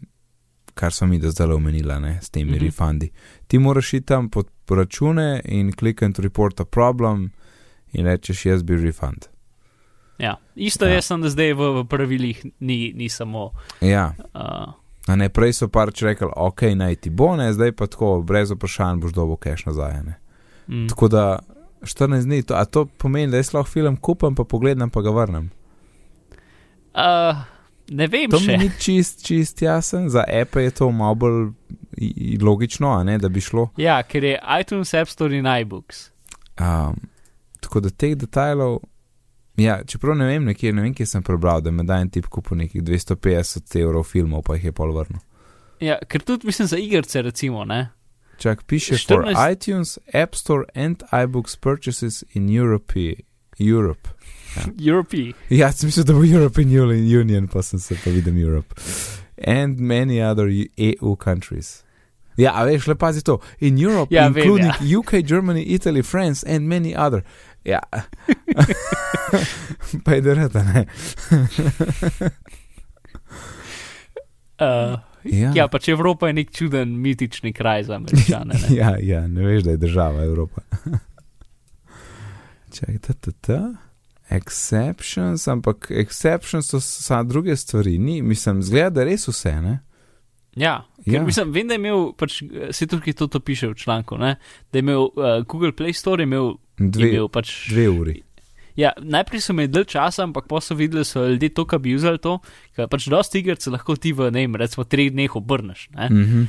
[0.74, 2.54] kar smo mi do zdaj omenila, ne, s temi mm.
[2.54, 2.64] -hmm.
[2.64, 3.10] refundi.
[3.46, 7.30] Ti moraš iti tam pod račune in klikati report a problem
[7.92, 9.26] in rečeš, jaz bi refund.
[10.18, 10.94] Ja, isto ja.
[10.94, 13.50] je, sem da zdaj v, v pravilih ni, ni samo.
[13.80, 14.72] Ja, Uh,
[15.08, 18.52] a ne prej so pač rekli, ok, naj ti bo, ne, zdaj pa tako, brez
[18.52, 20.02] vprašanj boš dobil cash nazaj.
[20.04, 20.16] Ne.
[20.68, 20.88] mm.
[20.92, 21.38] Tako da
[21.82, 25.10] 14 dni, to, a to pomeni, da jaz lahko film kupam, pa pogledam, pa ga
[25.14, 25.50] vrnem.
[26.98, 27.36] Uh,
[27.88, 28.56] ne vem To še.
[28.58, 31.38] ni čist, čist jasen, za Apple je to malo bolj
[32.42, 33.68] logično, ne, da bi šlo.
[33.76, 36.08] Ja, ker je iTunes App Store in iBooks.
[36.60, 36.98] Um,
[37.60, 38.80] tako da teh detajlov,
[39.58, 42.26] ja, čeprav ne vem, nekje, ne vem, kje sem prebral, da me da en tip
[42.26, 45.20] kupil nekih 250 evrov filmov, pa jih je pol vrnil.
[45.80, 47.88] Ja, ker tudi mislim za igrice, recimo, ne.
[48.38, 52.94] Čak piše for 14 iTunes, App Store and iBooks purchases in Europe.
[53.58, 54.08] Europe.
[54.78, 55.16] Europe.
[55.50, 56.70] Ja, sem mislil, da bo European
[57.20, 58.74] Union, pa sem se pa videl Europe.
[59.46, 61.82] And many other EU countries.
[62.38, 63.40] Ja, a veš, le pazi to.
[63.60, 64.98] In Europe, Ja, vem, including ja.
[64.98, 67.22] UK, Germany, Italy, France and many other.
[67.68, 67.80] Ja.
[70.04, 70.86] pa je derata, ne?
[74.60, 75.50] Uh, Ja.
[75.54, 78.54] ja, pač Evropa je nek čuden, mitični kraj za američane.
[78.54, 78.68] Ne?
[78.80, 80.62] ja, ja, ne veš, da je država Evropa.
[82.72, 83.60] Čakaj, ta, ta, ta.
[84.30, 87.98] Exceptions, ampak exceptions so sa druge stvari.
[87.98, 89.78] Ni, mislim, zgleda, da res vse, ne?
[90.58, 91.22] Ja, Ja.
[91.24, 92.42] Mislim, vem, da je imel, pač,
[92.74, 94.34] se tukaj to, to piše v članku, ne?
[94.72, 97.52] da je imel uh, Google Play Store, imel, Dve, imel pač.
[97.70, 98.16] dve uri.
[98.76, 102.20] Ja, najprej so imeli dlje časa, ampak pa so videli, da so ljudje to abuzali
[102.22, 102.36] to,
[102.76, 105.88] ker pač dosti iger se lahko ti v, ne vem, recimo treh dneh obrneš.
[105.96, 106.08] Ne?
[106.10, 106.44] Mm -hmm.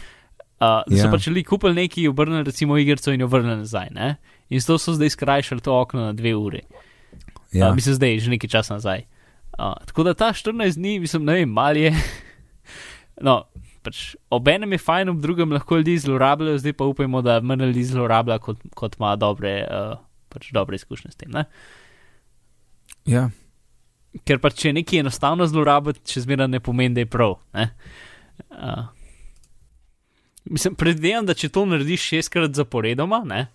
[0.59, 1.03] Uh, Ja.
[1.03, 3.87] so pač ljudje kupili nekaj, obrnili recimo igrico in jo vrnili nazaj.
[3.91, 4.15] Ne?
[4.49, 6.61] In zato so zdaj skrajšali to okno na dve uri.
[7.51, 7.59] Ja.
[7.59, 7.69] Ja.
[7.69, 9.05] Uh, mislim, zdaj že nekaj časa nazaj.
[9.59, 11.95] Uh, tako da ta 14 dni, mislim, ne vem, mal je.
[13.27, 13.43] no,
[13.85, 17.69] pač ob enem je fajn, ob drugem lahko ljudi zlorabljajo, zdaj pa upajmo, da manj
[17.69, 19.99] ljudi zlorablja, kot, kot ima dobre, uh,
[20.33, 21.31] pač dobre izkušnje s tem.
[21.35, 21.45] Ne?
[23.09, 23.29] ja.
[24.25, 27.37] Ker pač če nekaj enostavno zlorabiti, še zmeraj ne pomeni, da je prav.
[27.53, 27.69] ne.
[28.49, 28.87] Uh,
[30.49, 33.47] mislim, predvidevam, da če to narediš šestkrat zaporedoma, ne.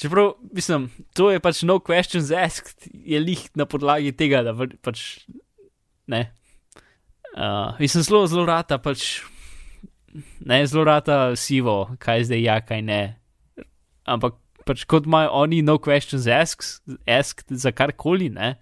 [0.00, 5.26] Čeprav, mislim, to je pač no questions asked, je lih na podlagi tega, da pač
[6.08, 6.30] ne.
[7.36, 9.20] Uh, mislim, zelo, zelo rata pač,
[10.40, 13.00] ne, zelo rata sivo, kaj zdaj ja, kaj ne.
[14.04, 14.34] Ampak
[14.66, 18.54] pač kot imajo oni no questions asked, asked za karkoli, ne,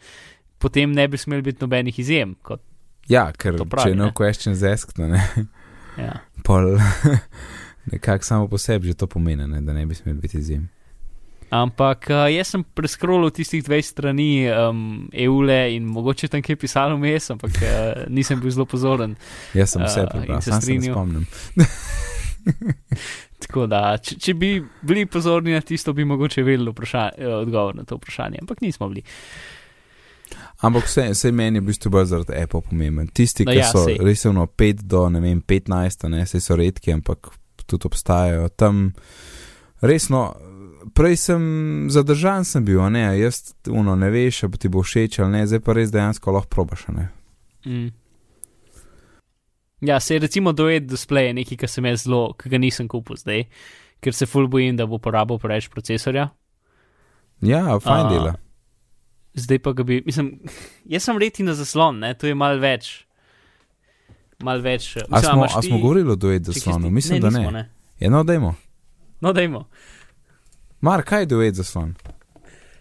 [0.61, 2.37] potem ne bi smeli biti nobenih izjem.
[2.43, 2.63] Kot,
[3.09, 4.17] ja, ker pravi, če no ne.
[4.17, 5.23] questions asked, ne,
[5.97, 6.21] ja.
[6.45, 6.77] pol
[7.93, 10.69] nekako samo po sebi že to pomeni, ne, da ne bi smel biti izjem.
[11.51, 16.99] Ampak uh, jaz sem preskrolil tistih 20 strani um, EULE in mogoče tam kaj pisalo
[16.99, 19.17] vmes, ampak uh, nisem bil zelo pozoren.
[19.57, 20.93] Jaz sem vse Uh, prebral, se strinjal.
[20.93, 21.25] spomnim.
[23.39, 24.51] Tako da, če, če bi
[24.83, 29.05] bili pozorni na tisto, bi mogoče vedeli eh, odgovor na to vprašanje, ampak nismo bili.
[30.61, 33.07] Ampak vse, vse meni je v bistvu bolj zaradi Apple pomemben.
[33.15, 34.01] Tisti, No ki ja, so sej.
[34.03, 37.31] resno 5 do vem, 15, ne, sej so redki, ampak
[37.67, 38.49] tudi obstajajo.
[38.49, 38.89] Tam
[39.81, 40.35] resno,
[40.89, 41.43] prej sem
[41.91, 45.47] zadržan sem bil, a ne, jaz uno ne veš, ali ti bo všeč ali ne,
[45.47, 47.09] zdaj pa res dejansko lahko probaš, ne.
[47.67, 47.89] Mm.
[49.81, 53.17] Ja, se je recimo dojed display nekaj, kar sem jaz zelo, ki ga nisem kupil
[53.17, 53.45] zdaj,
[54.01, 56.29] ker se ful bojim, da bo porabil preveč procesorja.
[57.41, 58.33] Ja, fajn A, dela.
[59.35, 60.33] Zdaj pa ga bi, mislim,
[60.85, 63.05] jaz sem reti na zaslon, ne, to je mal več.
[64.43, 64.97] Mal več.
[64.97, 66.91] eh, A mislim, smo, imaš a ti- smo govorili o čakaj, zaslonu?
[66.91, 67.39] Mislim, da ne.
[67.39, 67.65] nismo, ne.
[68.01, 68.55] Ja, no, dajmo.
[69.21, 69.65] No, dajmo.
[70.81, 71.95] Mar, kaj je duet zaslon?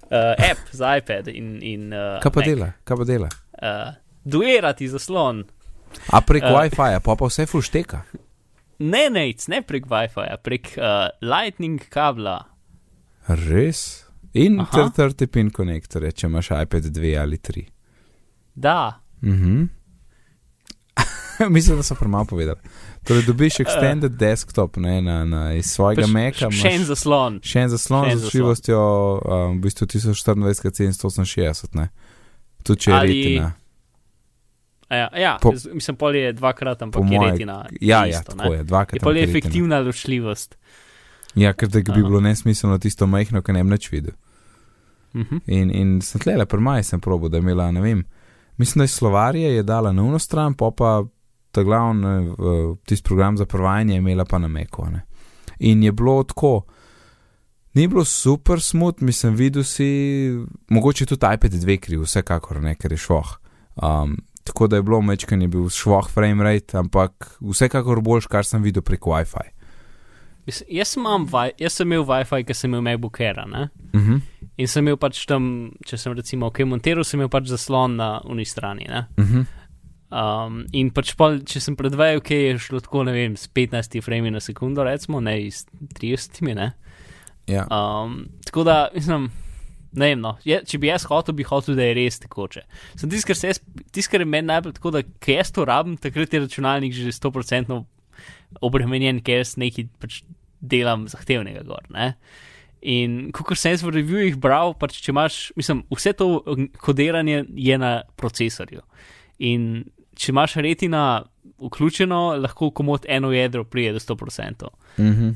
[0.04, 0.18] Uh,
[0.52, 1.58] app za iPad in.
[1.64, 2.46] in uh, Kaj pa Mac.
[2.48, 2.72] dela?
[2.84, 3.30] Kaj pa dela?
[3.54, 5.44] Uh, duirati zaslon.
[6.14, 6.48] A prek Eh.
[6.48, 8.02] uh, Wi-Fi, pa pa vse fušteka.
[8.80, 10.84] Ne, ne, ne prek WiFi, prek uh,
[11.22, 12.38] Lightning kabla.
[13.28, 14.04] Res?
[14.34, 14.90] In Aha.
[14.90, 17.66] 30 pin konektorje, če imaš iPad 2 ali 3.
[18.56, 19.64] Da, Mhm.
[21.50, 22.60] Mislim, da so premalo povedali.
[23.04, 26.52] Torej, dobiš extended uh, desktop ne, na, na, iz svojega pač Maca.
[26.52, 27.40] še en zaslon.
[27.44, 28.32] Še en zaslon z zaslon.
[28.32, 28.80] živostjo
[29.16, 31.90] um, v bistvu 1024x768, ne.
[32.64, 33.54] Tudi če je Ali- retina.
[34.90, 37.66] Ja, ja Po- mislim, pol je dvakrat, ampak je moje- retina.
[37.82, 38.58] Ja, ja, isto, tako ne.
[38.58, 38.96] je, dvakrat.
[38.96, 40.56] Je pol je efektivna ločljivost.
[41.36, 42.02] Ja, ker da bi Aha.
[42.02, 44.14] bilo nesmiselno tisto majhno, kar ne bi več videl.
[45.14, 45.38] Mhm.
[45.48, 48.06] In, in sem tle, pri maju sem probil, da je imela, ne vem,
[48.58, 51.04] mislim, da je Slovarija je dala na uno stran, pa pa
[51.58, 52.36] ta glavni
[52.86, 54.86] tisti program za prevajanje je imela pa na Meko.
[54.94, 55.02] Ne.
[55.60, 56.62] In je bilo tako,
[57.74, 59.88] ni bilo super smut, mislim, videl si,
[60.70, 63.38] mogoče tudi iPad 2 kriv, vsekakor ne, ker je švoh.
[63.76, 68.46] Um, tako da je bilo mečkan, je bil švoh frame rate, ampak vsekakor boljš, kar
[68.46, 69.50] sem videl prek Wi-Fi.
[70.48, 73.42] Jaz, jaz, wi- jaz sem imel WiFi, ker sem imel MacBook Air.
[73.44, 74.22] Uh -huh.
[74.58, 78.22] In sem imel pač tam, če sem recimo ok montiral, sem imel pač zaslon na
[78.26, 78.86] uni strani.
[78.90, 79.08] Ne?
[79.18, 79.46] Uh -huh.
[80.08, 84.00] Um, in pač pol, če sem predvajal, ok, je šlo tako, ne vem, s 15
[84.06, 85.66] frame na sekundo, recimo, ne iz
[86.00, 86.70] 30, ne.
[87.48, 87.66] Ja.
[87.68, 89.28] Um, tako da, mislim,
[90.00, 92.64] ne vem, no, je, če bi jaz hotel, bi hotel, da je res tekoče.
[92.96, 95.68] Sem tisti, kar, se jaz- tisti, kar je meni najbolj tako, da ko jaz to
[95.68, 97.82] rabim, takrat je računalnik že 100%
[98.64, 100.22] obremenjen, ker jaz nekaj pač
[100.62, 101.84] delam zahtevnega gor.
[101.94, 102.14] Ne?
[102.88, 106.30] In kot sem jaz v reviewih bral, pač če imaš, mislim, vse to
[106.80, 108.84] kodiranje je na procesorju.
[109.44, 109.86] In
[110.18, 111.24] če imaš retina
[111.62, 114.64] vključeno, lahko komod eno jedro prije do 100%.
[114.64, 115.34] Uh -huh.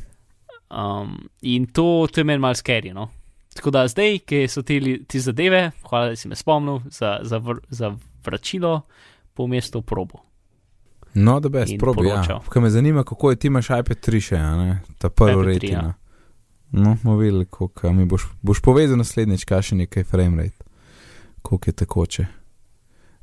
[0.71, 2.93] Um, in to, to je meni malo skeri.
[2.93, 3.09] No?
[3.53, 7.19] Tako da zdaj, ki so te, li- te zadeve, hvala, da si me spomnil za,
[7.21, 8.81] za, vr, za vračilo,
[9.33, 10.19] po mestu probo.
[11.13, 12.07] No, da best, In probi.
[12.07, 12.13] Ja.
[12.13, 12.39] poročal.
[12.49, 14.79] Kaj me zanima, kako je ti imaš iPad 3 še, ne?
[14.97, 15.81] ta prvi iPad 3, retina.
[15.83, 15.93] ja.
[16.71, 20.63] No, bomo videli, koliko mi boš, boš povedal naslednjič, kaj še nekaj frame rate,
[21.41, 22.25] koliko je tekoče.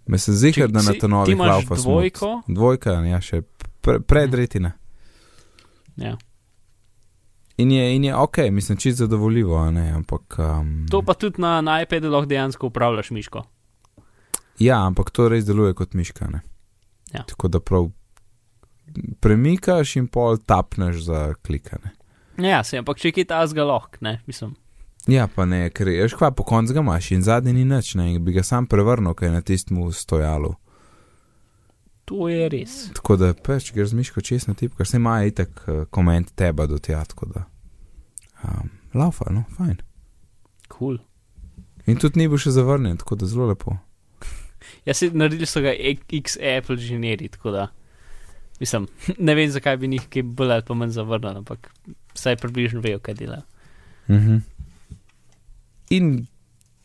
[0.09, 2.42] Me se zdi, Če da na ta novi laufa dvojko?
[2.49, 3.42] Dvojka, ja, še
[3.81, 4.37] pre, pred Mhm.
[4.37, 4.73] retina.
[5.97, 6.16] Ja.
[7.57, 10.38] In je, in je ok, mislim, čist zadovoljivo, ne, ampak.
[10.38, 13.42] Um, To pa tudi na, na iPadu lahko dejansko upravljaš miško.
[14.59, 16.40] Ja, ampak to res deluje kot miška, ne.
[17.12, 17.23] Ja.
[17.23, 17.90] Tako da prav
[19.21, 21.90] premikaš in pol tapneš za klikanje.
[22.38, 24.55] Ja, se, ampak če je kaj ta lahko, ne, mislim.
[25.09, 28.11] Ja, pa ne, ker je škva po koncu ga imaš in zadnji ni nič, ne,
[28.12, 30.53] in bi ga sam prevrnil, kaj je na tistem stojalu.
[32.09, 32.75] To je res.
[32.97, 36.66] Tako da pač, ker zmiško čez na tip, ker se ima itek uh, koment teba
[36.68, 37.44] do tja, tako da.
[38.44, 39.81] Um, laufa, no, fajn.
[40.73, 41.01] Cool.
[41.88, 43.79] In tudi ni bil še zavrnjen, tako da zelo lepo.
[44.88, 47.66] Jaz si naredil so ga X Apple inženirji, tako da.
[48.61, 48.88] Mislim,
[49.29, 51.73] ne vem, zakaj bi njih kaj bolj ali pa manj zavrnil, ampak
[52.12, 53.44] vsaj približno vejo, kaj delajo.
[54.12, 54.58] Mhm.
[55.90, 56.27] In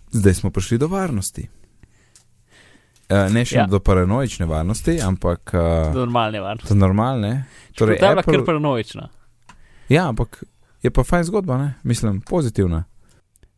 [0.10, 1.50] zdaj smo prišli do varnosti.
[3.06, 3.66] Uh, ne še Ja.
[3.68, 6.70] do paranoične varnosti, ampak uh, Normalne varnosti.
[6.70, 7.46] do normalne.
[7.74, 9.10] Torej, ta je Apple, kar paranoična.
[9.90, 10.44] ja, ampak
[10.82, 11.74] je pa fajn zgodba, ne?
[11.84, 12.84] mislim, pozitivna.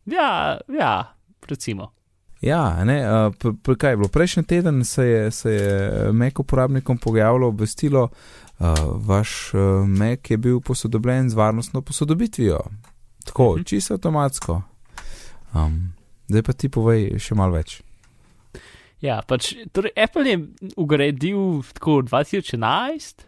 [0.04, 1.92] Ja, ja, recimo.
[2.38, 4.08] Ja, ne, uh, p- p- kaj je bilo?
[4.08, 5.68] Prejšnji teden se je, se je
[6.12, 8.08] Mac uporabnikom pojavilo obvestilo,
[8.58, 8.66] uh,
[8.98, 12.60] vaš uh, Mac je bil posodobljen z varnostno posodobitvijo.
[13.24, 13.62] Tako, Mhm.
[13.64, 14.62] čisto avtomatsko.
[15.56, 15.96] Um,
[16.28, 17.80] zdaj pa ti povej še malo več.
[19.04, 20.36] Ja, pač, torej Apple je
[20.80, 23.26] ugradil tako 2011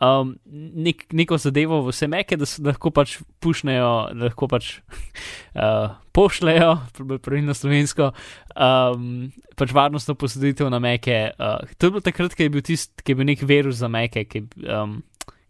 [0.00, 0.36] um,
[0.74, 5.98] nek, neko zadevo v vse meke, da se lahko pač pušnejo, da lahko pač uh,
[6.16, 8.12] pošljajo, pr- pravilno slovensko,
[8.54, 11.18] um, pač varnostno posoditev na meke.
[11.36, 13.90] Uh, to je bilo takrat, ko je bil tisti, ki je bil nek virus za
[13.92, 15.00] meke, ki um,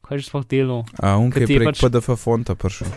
[0.08, 0.82] je že sploh delo.
[1.04, 2.88] A unke je prek pač- PDF fonta prišel.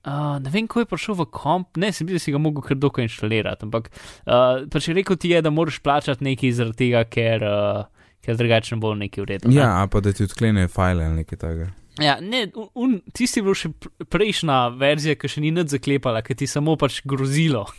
[0.00, 2.64] Uh, ne vem, ko je prišel v komp, ne, sem bil, da si ga mogel
[2.64, 7.02] kar dokaj inštalirati, ampak uh, pač rekel ti je, da moraš plačati nekaj zaradi tega,
[7.04, 9.52] ker, uh, ker drugače ne bo nekaj uredno.
[9.52, 11.68] Ja, a pa da ti odklenejo file ali nekaj takega.
[12.00, 15.76] ja ne, un, un, tisti je bil še pr- prejšnja verzija, ki še ni nič
[15.76, 17.66] zaklepala, ki ti je samo pač grozilo.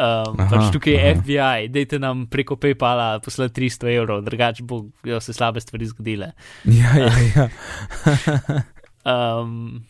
[0.00, 1.16] Um, Aha, pač tukaj je aha.
[1.18, 4.84] FBI, dajte nam preko PayPala poslati 300 evrov, drugače bo
[5.20, 6.30] se slabe stvari zgodile.
[6.64, 7.48] Ja, ja, ja.
[9.10, 9.82] Um,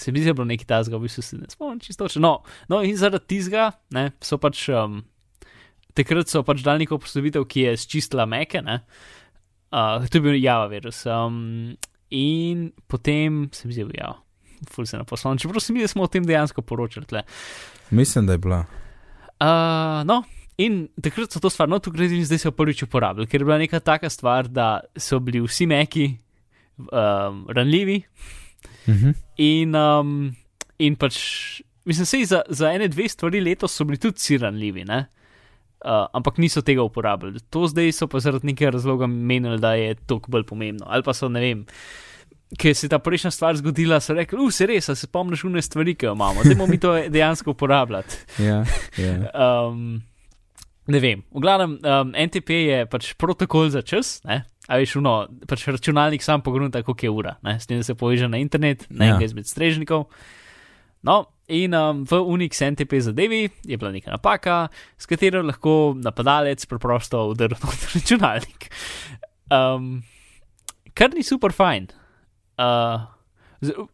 [0.00, 2.08] se mi zdi, da je bilo nekaj tasga, v bistvu se ne spomnim čisto.
[2.16, 2.40] No,
[2.72, 4.68] no, in zaradi tizga ne, so pač.
[4.72, 5.02] Um,
[5.96, 8.62] takrat so pač dali neko posodobitev, ki je čistila meke.
[8.64, 8.80] Ne,
[9.74, 11.04] uh, to je bil Java virus.
[11.10, 11.76] Um,
[12.10, 14.18] in potem se mi zdi, da je Java.
[14.68, 15.38] ful se ne poslovno.
[15.38, 17.06] Čeprav se mi, da smo o tem dejansko poročali.
[17.06, 17.22] tle.
[17.90, 18.64] Mislim, da je bila.
[19.40, 20.22] Uh, no,
[20.58, 23.58] in takrat so to stvar, no, tukaj in zdaj so prvič uporabljali, ker je bila
[23.58, 26.10] neka taka stvar, da so bili vsi meki
[26.78, 28.02] um, ranljivi
[28.88, 29.14] Mhm.
[29.36, 30.36] in, um,
[30.78, 31.16] in pač,
[31.84, 35.06] mislim, sej za, za ene, dve stvari letos so bili tudi vsi ranljivi, ne?
[35.80, 37.40] Uh, ampak niso tega uporabljali.
[37.50, 40.84] To zdaj so pa zaradi nekega razloga menili, da je to bolj pomembno.
[40.88, 41.64] Ali pa so, ne vem,
[42.58, 45.62] ker se je ta prejšnja stvar zgodila, so rekli, uf, se res, se spomniš une
[45.62, 48.16] stvari, ki jo imamo, da moramo mi to dejansko uporabljati.
[48.42, 48.64] Ja,
[48.98, 49.16] ja.
[49.32, 50.02] Um,
[50.90, 54.42] ne vem, v glavnem, um, NTP je pač protokol za čas, ne?
[54.70, 55.14] A veš, uno,
[55.50, 57.56] pač računalnik sam pogrunta, koliko je ura, ne?
[57.58, 59.14] s tem se poveže na internet, na Ja.
[59.16, 60.06] enega izmed strežnikov.
[61.02, 64.68] No, in um, v Unix NTP zadevi je bila neka napaka,
[65.00, 68.68] s katero lahko napadalec preprosto udrl na računalnik.
[69.50, 70.02] Um,
[70.94, 71.88] kar ni super fajn.
[72.60, 73.08] Uh,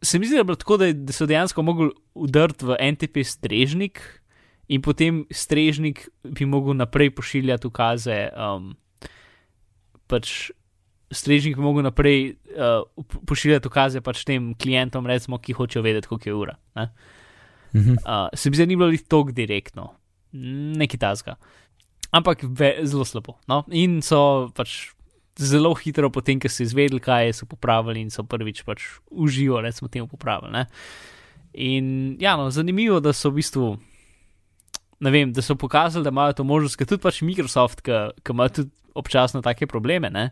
[0.03, 3.25] se mi zdi, da je bilo tako, da, da so dejansko mogli udrti v NTP
[3.25, 4.03] strežnik
[4.69, 8.19] in potem strežnik bi mogel naprej pošiljati ukaze.
[8.35, 8.75] Um,
[10.11, 10.51] pač
[11.11, 12.83] strežnik mogel naprej uh,
[13.27, 16.57] pošiljati ukaze pač tem klientom, recimo, ki hočejo vedeti, koliko je ura.
[16.75, 16.89] Ne?
[17.75, 18.01] Mhm.
[18.03, 19.93] Uh, se mi zdi, ni bilo tako direktno,
[20.33, 21.37] nekaj tasga.
[22.11, 23.37] Ampak ve, zelo slabo.
[23.49, 23.65] No?
[23.71, 24.97] In so pač
[25.37, 29.61] zelo hitro, potem, ko so izvedeli, kaj je, so popravili in so prvič pač uživo,
[29.61, 30.53] recimo, temu popravili.
[30.55, 30.65] Ne?
[31.57, 33.77] In ja, no, zanimivo, da so v bistvu.
[35.05, 38.49] Ne vem, da so pokazali, da imajo to možnost, ker tudi pač Microsoft, ki ima
[38.49, 40.31] tudi občasno take probleme, ne?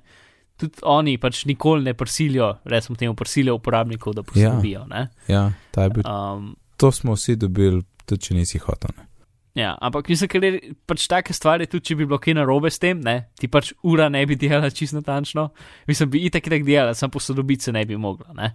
[0.61, 4.87] Tudi oni pač nikoli ne prisilijo, recimo temu prisilijo uporabnikov, da poskrbijo.
[4.91, 5.07] Ja.
[5.29, 8.95] ja ta je bil, Um, to smo vsi dobili, tudi če nisi hotel.
[8.99, 9.09] Ne?
[9.55, 12.81] Ja, ampak mislim, ker je pač take stvari, tudi če bi bilo kaj narobe s
[12.83, 15.49] tem, ne, ti pač ura ne bi delala čisto natančno,
[15.87, 18.35] mislim, bi itak itak delala, sam posodobiti se ne bi mogla.
[18.35, 18.51] Ne.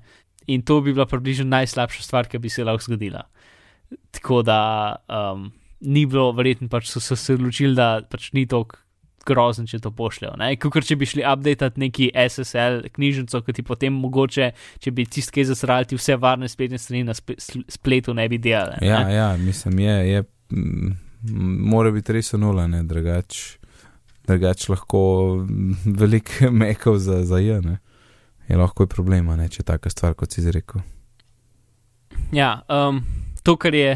[0.52, 3.24] In to bi bila približno najslabša stvar, ki bi se lahko zgodila.
[4.12, 4.60] Tako da
[5.08, 5.48] um,
[5.88, 8.82] ni bilo, verjetno pač so, so se odločili, da pač ni tako
[9.30, 10.36] grozen, če to pošljajo.
[10.66, 15.38] Ker če bi šli updateati neki SSL knjižnico, ki ti potem mogoče, če bi tisti,
[15.38, 18.82] ki zasrali, ti vse varne spletne strani na spletu ne bi delali.
[18.86, 19.16] Ja, ne.
[19.16, 20.24] ja, mislim, je, je
[21.22, 23.58] mora biti res nula, ne, drugač,
[24.28, 25.02] drugač lahko
[25.86, 27.80] veliko mekov za, za je, ne.
[28.50, 30.82] Je lahko je problema, ne, če taka stvar, kot si izrekel.
[32.34, 33.04] Ja, um,
[33.46, 33.94] to, kar je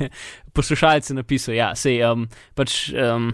[0.56, 2.86] poslušalec napisal, ja, sej um, pač.
[2.92, 3.32] Um,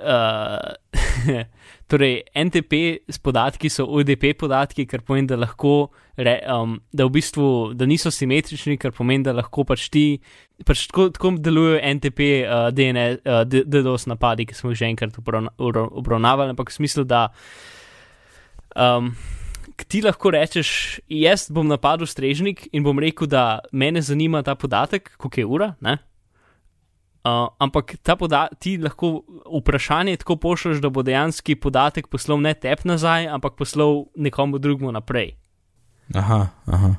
[0.00, 1.44] Uh,
[1.90, 2.72] torej, NTP
[3.10, 7.88] s podatki so UDP podatki, kar pomeni, da lahko, re, um, da v bistvu, da
[7.88, 10.04] niso simetrični, kar pomeni, da lahko pač ti,
[10.66, 14.90] pač tako, tako delujejo NTP, uh, DNS, uh, D- DDoS napadi, ki smo jih že
[14.92, 17.28] enkrat obravna- obra- obravnavali, ampak v smislu, da
[18.76, 19.10] um,
[19.88, 25.16] ti lahko rečeš, jaz bom napadel strežnik in bom rekel, da mene zanima ta podatek,
[25.18, 25.74] koliko je ura.
[25.80, 25.98] Ne?
[27.20, 27.98] Uh, ampak
[28.58, 29.20] ti lahko
[29.58, 34.92] vprašanje tako pošlješ, da bo dejansko podatek poslal ne tep nazaj, ampak poslal nekomu drugemu
[34.92, 35.34] naprej.
[36.14, 36.94] Aha, aha.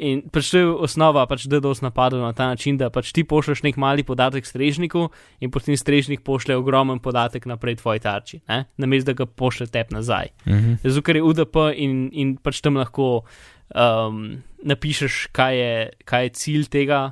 [0.00, 3.60] In pač to je osnova, pač DDoS napadov na ta način, da pač ti pošlješ
[3.66, 5.10] nek mali podatek strežniku
[5.44, 8.40] in potem strežnik pošlje ogromen podatek naprej tvoji tarči,
[8.80, 10.32] namesto da ga pošlje tep nazaj.
[10.48, 10.80] Mhm.
[10.82, 13.22] Zato, ker je UDP in, in pač tam lahko
[13.76, 15.74] um, napišeš, kaj je,
[16.08, 17.02] kaj je cilj tega,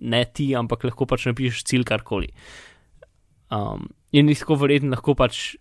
[0.00, 2.32] ne ti, ampak lahko pač napišeš cilj karkoli.
[3.50, 5.56] Um, in ni tako verjetno, lahko pač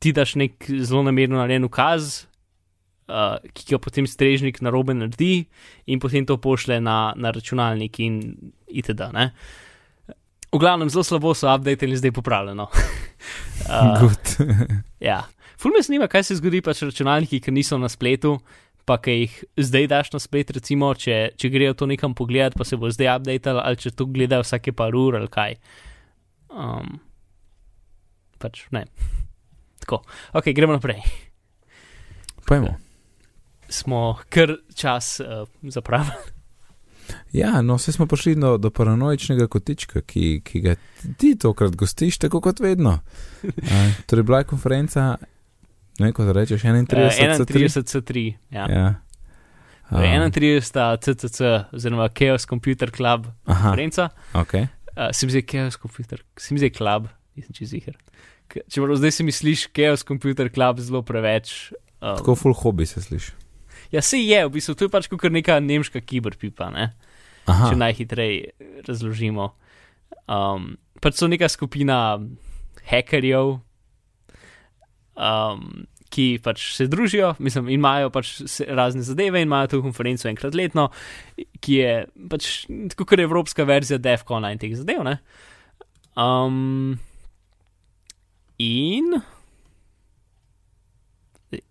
[0.00, 2.24] ti daš nek zelo namerno narejen ukaz,
[3.10, 5.46] uh, ki ga potem strežnik na robe naredi
[5.86, 8.22] in potem to pošle na, na računalnik in
[8.68, 9.10] itd.
[9.16, 9.30] Ne?
[10.50, 12.70] V glavnem, zelo slabo so update in zdaj popravljeno.
[13.68, 14.34] uh, Good.
[15.00, 15.22] Ja,
[15.56, 18.34] ful me zanima, kaj se zgodi pač računalniki, ki niso na spletu,
[18.90, 19.34] pa ki jih
[19.68, 23.12] zdaj daš na splet, recimo, če, če grejo to nekam pogledat, pa se bo zdaj
[23.12, 25.54] updated, ali če to gledajo vsake par ur ali kaj.
[26.50, 26.98] Um,
[28.42, 28.88] pač ne.
[29.84, 30.02] Tako,
[30.34, 30.98] ok, gremo naprej.
[32.50, 32.74] Pojmo.
[33.70, 36.34] Smo kar čas uh, zapravili.
[37.34, 40.74] Ja, no, vse smo prišli do, do paranoičnega kotička, ki, ki ga
[41.18, 42.98] ti tokrat gostiš, tako kot vedno.
[43.46, 45.12] Uh, torej, bila je konferenca,
[46.00, 47.06] ne kot rečeš, 31.
[47.06, 48.26] Uh, 31 C3,
[48.56, 48.66] ja.
[48.66, 48.88] Ja.
[48.88, 49.06] Uh,
[49.90, 51.38] Um, 31 CCC,
[51.74, 54.10] oziroma Chaos Computer Club aha, konferenca.
[54.38, 54.52] ok.
[54.54, 57.88] Uh, se mi zdi Chaos Computer, se mi zdi Club, nisem čez jih.
[58.50, 61.72] Če prav zdaj si misliš Chaos Computer Club zelo preveč.
[61.98, 63.34] Um, Tako full hobby se sliši.
[63.90, 66.92] ja, se je, v bistvu to je pač kot neka nemška kiberpipa, ne?
[67.50, 68.54] Aha, če najhitreje
[68.86, 69.50] razložimo.
[70.30, 72.20] Um, pač so neka skupina
[72.86, 73.58] hekerjev,
[75.20, 78.32] um, ki pač se družijo, mislim, in imajo pač
[78.66, 80.88] razne zadeve, in imajo to konferenco enkrat letno,
[81.62, 81.92] ki je
[82.32, 82.48] pač
[82.90, 85.06] tako kot evropska verzija DEFCON-a in teh zadev.
[86.18, 86.98] Um,
[88.58, 89.20] in.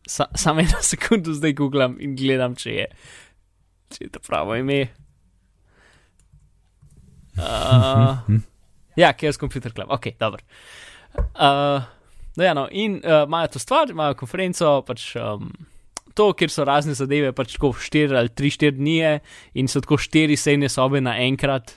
[0.08, 2.88] Sa, Samo eno sekundo zdaj googlam in gledam, če je,
[3.96, 4.86] če je to pravo ime.
[7.40, 8.40] Uh,
[9.00, 10.44] ja, Chaos Computer Club, ok, dobro.
[11.36, 11.84] Uh,
[12.40, 15.52] no, ja, no, in uh, imajo to stvar, imajo konferenco, pač um,
[16.16, 18.98] to, kjer so razne zadeve, pač tako 4 ali 3-4 dni
[19.60, 21.76] in so tako 4 sejne sobe naenkrat,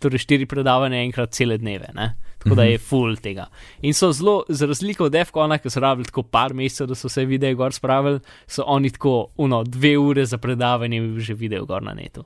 [0.00, 1.90] torej 4 predavanja enkrat cele dneve.
[1.96, 2.12] Ne?
[2.38, 3.48] Tako da je full tega.
[3.82, 7.10] In so zelo, za razliko od Defcona, ki so rabili tako par mesecev, da so
[7.10, 11.66] vse videe gor spravili, so oni tako, uno, dve ure za predavanje, bi že videl
[11.66, 12.24] gor na netu.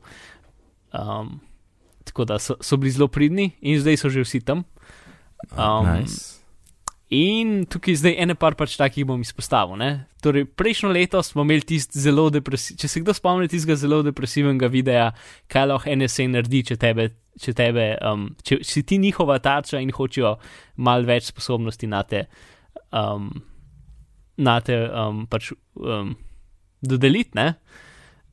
[0.92, 1.40] Um,
[2.04, 4.64] tako da so, so bili zelo pridni in zdaj so že vsi tam.
[5.56, 6.41] Um, nice.
[7.12, 9.76] In tukaj zdaj ene par pač takih bom izpostavil.
[9.76, 9.90] Ne?
[10.24, 14.70] Torej, prejšnjo leto smo imeli tisti zelo depresiven, če se kdo spomni tistega zelo depresivnega
[14.72, 15.10] videa,
[15.52, 17.10] kaj lahko NSA naredi, če tebe,
[17.42, 20.38] če tebe, um, če si ti njihova tarča in hočejo
[20.80, 22.22] mal več sposobnosti na te,
[22.96, 23.28] um,
[24.40, 26.14] na te um, pač um,
[26.80, 27.50] dodeliti, ne?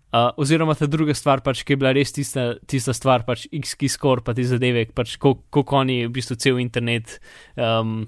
[0.10, 3.92] Uh, oziroma ta druga stvar, pač, ki je bila res tista, tista stvar, pač X-ki
[3.92, 7.20] skor, pa ti zadeve, pač kako oni v bistvu cel internet.
[7.60, 8.08] Um,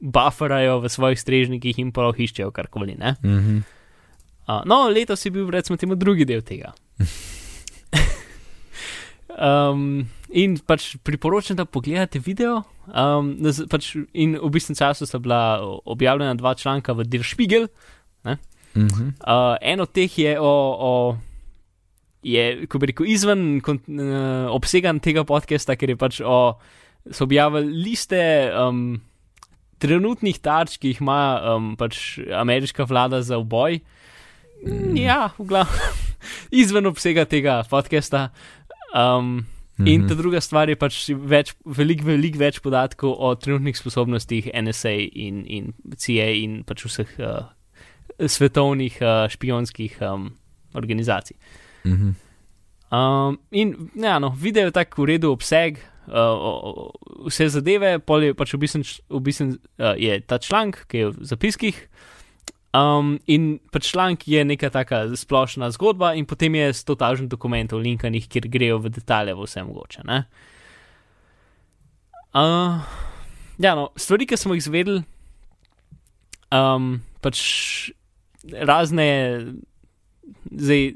[0.00, 2.94] bufferajo v svojih strežnikih in pa ohiščejo karkoli.
[2.94, 3.62] Mm -hmm.
[4.48, 6.72] uh, no, letos je bil, recimo, temu drugi del tega.
[9.38, 12.62] um, in pač priporočam, da pogledate video.
[12.86, 13.36] Um,
[13.70, 17.68] pač in v bistvu času sta bila objavljena dva članka v Der Spiegel.
[18.74, 19.12] Mm -hmm.
[19.26, 20.76] uh, en od teh je o.
[20.80, 21.18] o
[22.22, 26.58] Je, ko bi rekel, izven kon, uh, obsega tega podcasta, ker je pač o
[27.10, 29.00] so objavili liste um,
[29.78, 31.20] trenutnih tarč, ki jih ima
[31.54, 33.80] um, pač ameriška vlada za oboj.
[34.66, 34.96] Mm.
[34.98, 36.00] Ja, v glavnem,
[36.62, 38.28] izven obsega tega podcasta.
[38.94, 39.46] Um, mm
[39.78, 39.88] -hmm.
[39.88, 44.96] In ta druga stvar je pač več, veliko, veliko več podatkov o trenutnih sposobnostih NSA
[45.12, 47.46] in, in CIA in pač vseh uh,
[48.26, 50.32] svetovnih uh, špijonskih um,
[50.74, 51.36] organizacij.
[51.84, 52.14] Mm -hmm.
[52.96, 55.78] um, in ja, no, video je tako v redu obseg
[56.08, 56.90] uh,
[57.28, 61.82] vse zadeve, pol je pač v bistvu uh, je ta članek, ki je v zapiskih.
[62.76, 67.80] Um, in pač članek je neka taka splošna zgodba, in potem je sto tažnih dokumentov,
[67.80, 70.04] linkanih, kjer grejo v detalje, v vse mogoče.
[72.36, 72.84] Uh,
[73.58, 75.00] ja, no, stvari, ki smo jih izvedeli,
[76.52, 77.40] um, pač
[78.52, 79.08] razne,
[80.52, 80.92] zdaj,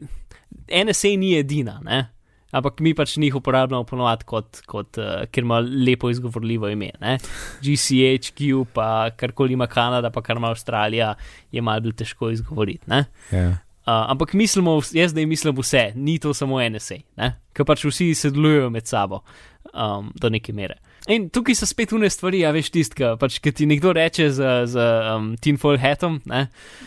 [0.69, 2.05] NSA ni edina, ne?
[2.53, 6.93] Ampak mi pač njih uporabljamo ponovadi kot, kot uh, ker ima lepo izgovorljivo ime.
[7.01, 7.19] Ne?
[7.65, 11.15] GCHQ, pa karkoli ima Kanada, pa kar ima Avstralija,
[11.53, 12.87] je malo bolj težko izgovoriti.
[13.33, 13.59] Yeah.
[13.83, 17.01] Uh, ampak mislimo, jaz zdaj mislim vse, ni to samo NSA,
[17.53, 19.25] ker pač vsi sodelujejo med sabo
[19.75, 20.77] um, do neke mere.
[21.11, 24.53] In tukaj so spet une stvari, a veš, tistka, pač, ki ti nekdo reče z,
[24.71, 24.85] z
[25.17, 26.21] um, tinfoil hatom.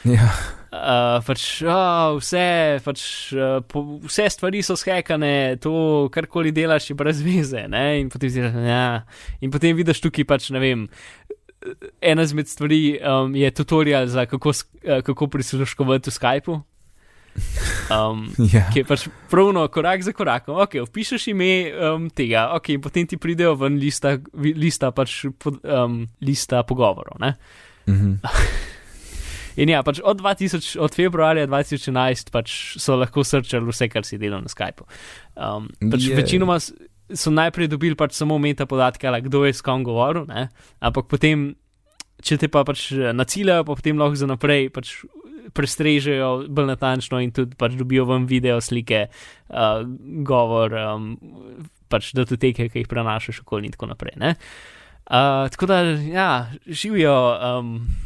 [0.07, 0.29] Ja.
[0.75, 3.01] Uh, pač, oh, vse, pač,
[3.37, 7.63] uh, po, vse stvari so skekane, to karkoli delaš, je brez veze.
[7.65, 9.05] In potem, ja.
[9.39, 10.87] in potem vidiš tukaj, pač, ne vem.
[12.03, 16.59] Ena izmed stvari um, je tutorial za kako, uh, kako prisluškovati v Skypu.
[17.89, 18.69] Um, yeah.
[18.73, 20.59] Ki je pač pravno korak za korakom.
[20.65, 25.61] Ok, vpišeš ime um, tega, ok, in potem ti pridejo ven lista, lista, pač, pod,
[25.63, 27.19] um, lista pogovorov.
[27.21, 28.15] Mm -hmm.
[29.61, 34.19] In ja, pač od, 2000, od februarja 2011 pač so lahko srčali vse, kar si
[34.21, 34.87] delal na Skypu.
[35.35, 36.19] Um, pač yeah.
[36.19, 40.49] Večinoma so najprej dobili pač samo meta podatke, kdo je s kom govoril, ne?
[40.81, 41.53] ampak potem,
[42.25, 44.97] če te pa pač naciljajo, pa potem lahko za naprej pač
[45.55, 49.05] prestrežejo bolj natančno in tudi pač dobijo vam video, slike,
[49.53, 49.85] uh,
[50.25, 51.13] govor, um,
[51.87, 54.17] pač datoteke, ki jih prenašaš okoli in tako naprej.
[55.05, 56.29] Uh, tako da, ja,
[56.65, 57.13] živijo.
[57.37, 58.04] Um,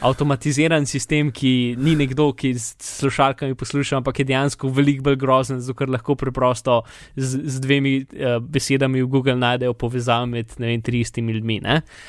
[0.00, 5.60] avtomatiziran sistem, ki ni nekdo, ki s slušalkami posluša, ampak je dejansko veliko bolj grozen,
[5.60, 6.80] zato ker lahko preprosto
[7.16, 11.60] z, z dvemi uh, besedami v Google najdejo povezavo med ne vem, 300 ljudmi.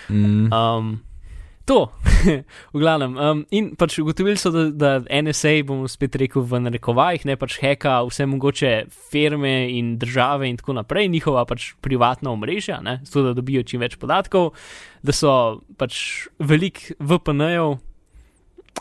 [0.10, 0.52] Mm.
[0.54, 0.94] Um,
[1.66, 1.92] to,
[2.74, 3.16] v glavnem.
[3.18, 7.60] Um, in pač ugotovili so, da, da NSA, bomo spet rekel v narekovajih, ne pač
[7.62, 8.74] heka vse mogoče
[9.12, 13.98] firme in države in tako naprej, njihova pač privatna omrežja, zato da dobijo čim več
[14.02, 14.54] podatkov,
[15.04, 17.80] da so pač velik VPN-jev.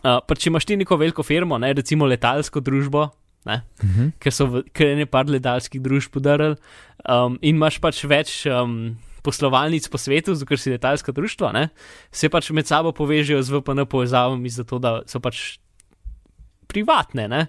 [0.00, 3.10] Uh, pa če imaš ti neko veliko firmo, ne, recimo letalsko družbo,
[3.44, 4.12] ne, uh -huh.
[4.18, 6.56] ker so kar ne par letalskih družb podarili,
[7.04, 11.68] um, in imaš pač več um, poslovalnic po svetu, ker si letalska društva, ne,
[12.12, 15.58] se pač med sabo povežejo z VPN povezavami, zato da so pač
[16.70, 17.46] privatne.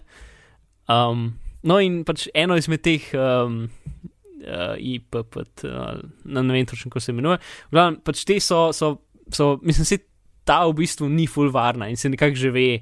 [0.89, 1.31] Um,
[1.63, 3.11] no, in pač eno izmed teh.
[3.15, 3.67] Um,
[4.41, 5.35] Uh, IPP,
[5.69, 7.37] uh, ne vem točno, kako se imenuje.
[7.69, 8.95] Glavno, pač te so, so,
[9.29, 9.97] so, mislim, da
[10.49, 12.79] ta v bistvu ni full varna in se nekako že ve,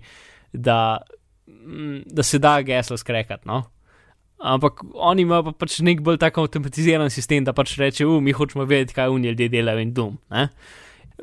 [0.53, 1.01] da,
[1.47, 3.47] mm, da se da geslo skrekati.
[3.47, 3.63] No?
[4.39, 8.31] Ampak oni imajo pa pač nek bolj tako avtomatiziran sistem, da pač reče, uh, mi
[8.31, 10.15] hočemo vedeti, kaj oni ljudje delajo in dum.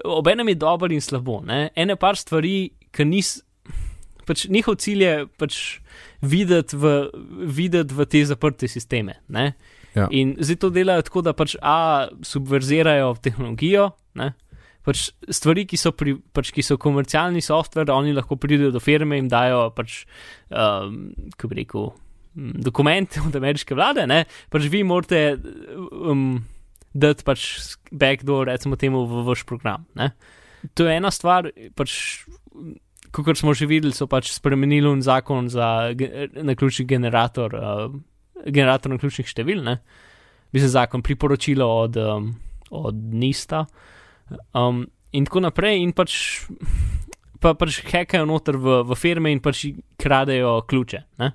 [0.05, 1.41] Obenem je dobro in slabo.
[1.45, 1.71] Ne?
[1.77, 3.39] Ene par stvari, ki nis.
[4.27, 5.57] Pač njihov cilj je pač
[6.21, 6.95] videti v,
[7.47, 9.21] videt v te zaprte sisteme.
[9.97, 10.09] Ja.
[10.11, 14.35] In zdaj to delajo tako, da pač A subverzirajo tehnologijo, ne?
[14.87, 19.19] pač stvari, ki so, pri, pač, ki so komercialni softver, oni lahko pridejo do firme
[19.19, 20.05] in dajo pač,
[20.47, 21.89] um, kako bi rekel,
[22.37, 25.39] dokumente od ameriške vlade, ne, pač vi morate
[25.91, 26.45] um,
[26.97, 27.47] dati pač
[27.91, 29.87] backdoor, recimo temu, v vaš program.
[29.97, 30.13] Ne.
[30.77, 32.25] To je ena stvar, pač,
[33.15, 35.93] kot smo že videli, so pač spremenili zakon za
[36.37, 37.87] naključni generator, uh,
[38.47, 39.81] generator naključnih števil, ne.
[40.53, 42.31] Mislim, zakon priporočilo od, um,
[42.71, 43.67] od Nista.
[44.55, 46.45] Um, in tako naprej, in pač,
[47.41, 49.67] pa, pač hekajo noter v, v firme in pač
[50.01, 51.03] kradejo ključe.
[51.23, 51.33] Ne?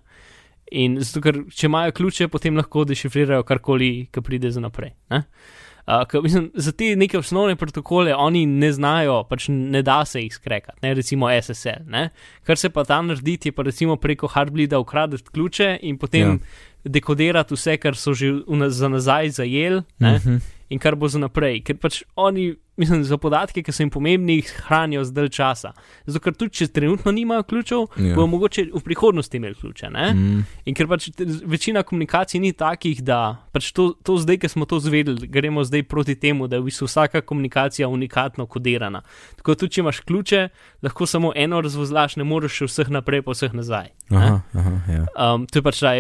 [0.72, 4.94] In zato, ker če imajo ključe, potem lahko dešifrirajo karkoli, ki pride za naprej.
[5.12, 10.22] Uh, ka, mislim, za te neke osnovne protokole oni ne znajo, pač ne da se
[10.22, 10.94] jih skrekati, ne?
[10.94, 11.90] recimo SSL.
[11.92, 12.10] Ne?
[12.48, 16.92] Kar se pa tam naredi, je pa recimo preko Hardbleeda ukradeti ključe in potem ja.
[16.98, 18.32] dekodirati vse, kar so že
[18.70, 19.84] za nazaj zajeli.
[20.00, 20.16] Uh mhm.
[20.16, 21.60] -huh in kar bo za naprej.
[21.68, 25.74] Ker pač oni, mislim, za podatke, ki so jim pomembni, jih hranijo zdaj časa.
[26.08, 28.12] Zato, ker tudi če trenutno nimajo ključev, yeah.
[28.12, 28.16] Ja.
[28.16, 29.90] bo mogoče v prihodnosti imeli ključe.
[29.92, 30.46] Mm.
[30.72, 31.10] In ker pač
[31.44, 33.20] večina komunikacij ni takih, da
[33.52, 36.70] pač to, to zdaj, ki smo to zvedeli, gremo zdaj proti temu, da je v
[36.72, 39.04] bistvu vsaka komunikacija unikatno kodirana.
[39.42, 40.42] Tako tudi, če imaš ključe,
[40.88, 43.92] lahko samo eno razvozlaš, ne moreš vseh naprej, pa vseh nazaj.
[44.16, 45.04] Aha, aha, ja.
[45.20, 45.94] um, to je pač ta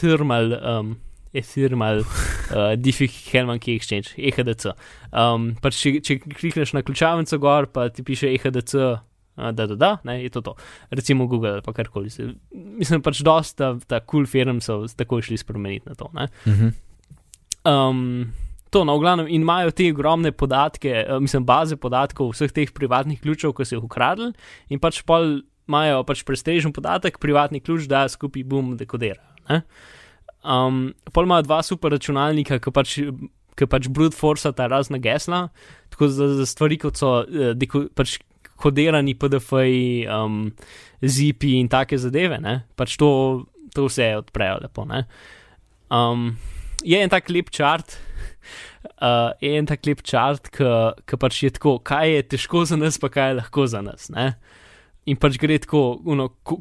[0.00, 0.56] thermal.
[0.56, 0.96] Um,
[1.34, 4.74] Ethereum, uh, Diffie Hellman Key Exchange, EHDC.
[5.12, 8.98] Um, pač če, če klikneš na ključavnico gor, pa ti piše EHDC, uh,
[9.54, 10.56] da, da, da, ne, je to to.
[10.90, 12.10] Recimo Google ali pa karkoli.
[12.52, 16.10] Mislim, pač dosta ta cool firm so tako išli spremeniti na to.
[17.64, 18.32] Um,
[18.70, 22.74] to, no, v glavnem, in imajo te ogromne podatke, uh, mislim, baze podatkov vseh teh
[22.74, 24.32] privatnih ključev, ki so jih ukradli,
[24.70, 29.22] in pač pol imajo pač prestižen podatek, privatni ključ, da skupaj bom dekodiral.
[30.40, 32.96] Um, pol ima dva super računalnika, ki pač,
[33.60, 35.48] pač brute force ta razna gesla,
[35.92, 38.18] tako za, za stvari kot so uh, deko, pač
[38.60, 40.46] kodirani PDF-ji, um,
[41.00, 42.60] zipi in take zadeve, ne?
[42.76, 43.10] pač to,
[43.74, 44.84] to vse odprejo lepo.
[45.90, 46.32] Um,
[46.84, 47.96] je en tak lep čart.
[49.00, 53.00] Uh, je en tak lep čart, ki pač je tako, kaj je težko za nas,
[53.00, 54.08] pa kaj je lahko za nas.
[54.12, 54.32] Uh,
[55.10, 55.82] in pač gre tako,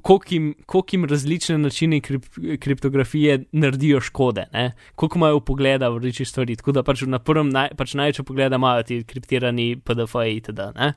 [0.01, 2.25] koliko jim različne načine krip,
[2.59, 4.47] kriptografije naredijo škode,
[4.95, 6.57] koliko imajo pogleda v reči stvari.
[6.59, 10.71] Tako da pač na prvem naj, pač največji pogled imajo ti kriptirani PDF-ji itd.
[10.77, 10.93] Ne?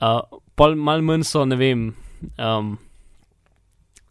[0.00, 0.22] Uh,
[0.56, 1.90] pol mal manj so, ne vem,
[2.40, 2.72] um,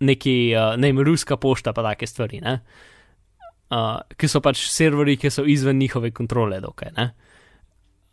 [0.06, 5.34] neki, uh, ne vem, ruska pošta pa take stvari, uh, ki so pač serverji, ki
[5.34, 6.94] so izven njihove kontrole, dokaj.
[6.98, 7.10] Ne?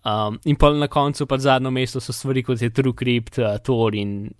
[0.06, 3.94] Um, in pa na koncu, pa zadnjo mesto so stvari kot je TrueCrypt, uh, Tor
[3.94, 4.30] in,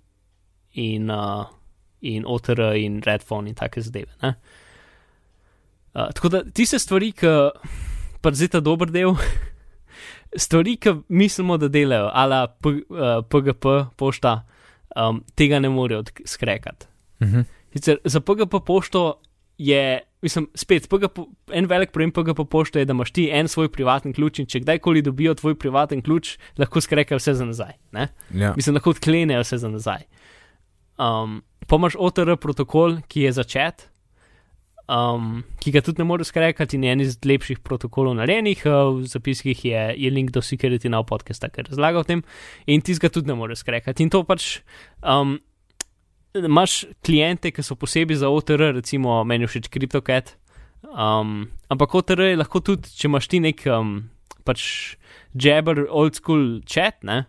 [0.73, 1.43] in, uh,
[2.01, 4.13] in OTR in Redphone in take zadeve.
[4.23, 7.33] Uh, tako da tiste stvari, ki
[8.21, 9.17] pa zdaj ta dober del,
[10.45, 14.37] stvari, ki mislimo, da delajo, ala P, uh, PGP, pošta,
[14.95, 16.87] um, tega ne morejo skrekati.
[17.19, 17.39] Uh mhm.
[17.39, 17.97] -huh.
[18.05, 19.19] Za PGP pošto
[19.57, 23.69] je, mislim, spet, PGP, en velik problem PGP pošte je, da imaš ti en svoj
[23.71, 27.75] privatni ključ in če kdajkoli dobijo tvoj privatni ključ, lahko skrekajo vse za nazaj.
[27.93, 28.53] Ja.
[28.55, 30.07] Mislim, lahko odklenejo vse za nazaj.
[30.97, 33.87] Um, pa imaš OTR protokol, ki je začet.
[34.87, 38.95] Um, ki ga tudi ne moreš skrekati, in je en iz lepših protokolov narejenih, uh,
[38.95, 42.23] v zapiskih je, je link do Security Now podcasta, ki razlaga o tem,
[42.71, 44.07] in ti ga tudi ne moreš skrekati.
[44.07, 44.61] In to pač
[45.03, 45.35] um,
[46.45, 50.35] imaš klijente, ki so posebej za OTR, recimo meni všeč CryptoCat.
[50.87, 53.97] Um, ampak OTR je lahko tudi, če imaš ti nek um,
[54.47, 54.95] pač
[55.33, 57.25] jabber, old school chat, ne.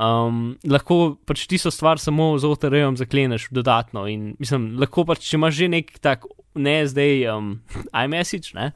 [0.00, 4.06] Um, lahko pač ti so stvar samo z OTR-jem zakleneš dodatno.
[4.08, 6.24] In mislim, lahko pač, če imaš že nek tak,
[6.56, 7.54] ne zdaj, um,
[8.04, 8.72] iMessage, ne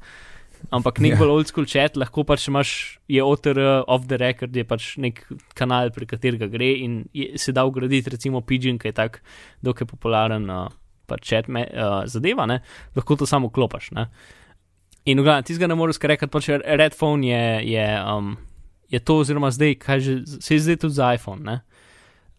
[0.70, 1.18] ampak nek yeah.
[1.18, 1.22] Ja.
[1.24, 5.20] bolj old school chat, lahko pač imaš, je OTR off the record, je pač nek
[5.58, 9.20] kanal, pri katerega gre in je, se da ugraditi, recimo Pigeon, ki je tak
[9.64, 10.68] dokaj popularen uh,
[11.10, 12.60] pač chat me, uh, zadeva, ne?
[12.96, 13.90] lahko to samo klopaš.
[13.96, 14.08] Ne?
[15.04, 17.44] In gledaj, tistega ne moreš reči, pač Red Phone je,
[17.74, 18.36] je, um,
[18.88, 21.60] je to, oziroma zdaj, kaj že, se je zdaj tudi za iPhone, ne?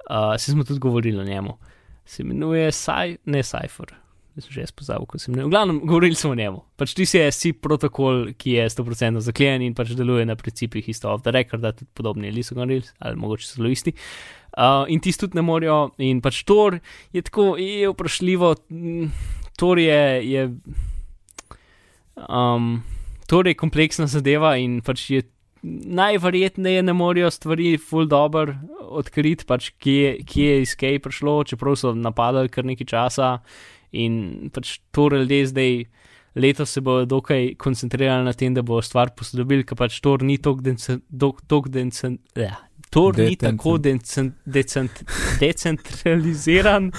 [0.06, 1.58] Uh, se smo tudi govorili o njemu.
[2.06, 4.05] Se imenuje Cy, ne Cypher.
[4.36, 5.46] Sem že jaz pozabil, ko sem ne.
[5.48, 6.64] V glavnem, govorili smo o njemu.
[6.76, 11.32] Pač SIP protokol, ki je 100% zaklenjen in pač deluje na principih isto off the
[11.32, 13.96] record, da tudi podobni ali so govorili, ali mogoče so zelo isti.
[14.56, 16.80] Uh, in ti tudi ne morejo, in pač Tor
[17.12, 18.56] je tako, je vprašljivo,
[19.60, 20.44] Tor je, je,
[22.28, 22.84] um,
[23.28, 25.24] Tor je kompleksna zadeva in pač je
[25.66, 31.78] najverjetneje ne morejo stvari full dobro odkriti, pač kje, kje je iz kaj prišlo, čeprav
[31.80, 33.30] so napadali kar nekaj časa.
[33.92, 35.86] In pač to ljudje zdaj,
[36.36, 40.38] letos se bodo dokaj koncentrirali na tem, da bo stvar posodobili, ker pač to ni
[40.42, 40.62] tako
[45.42, 46.92] decentraliziran,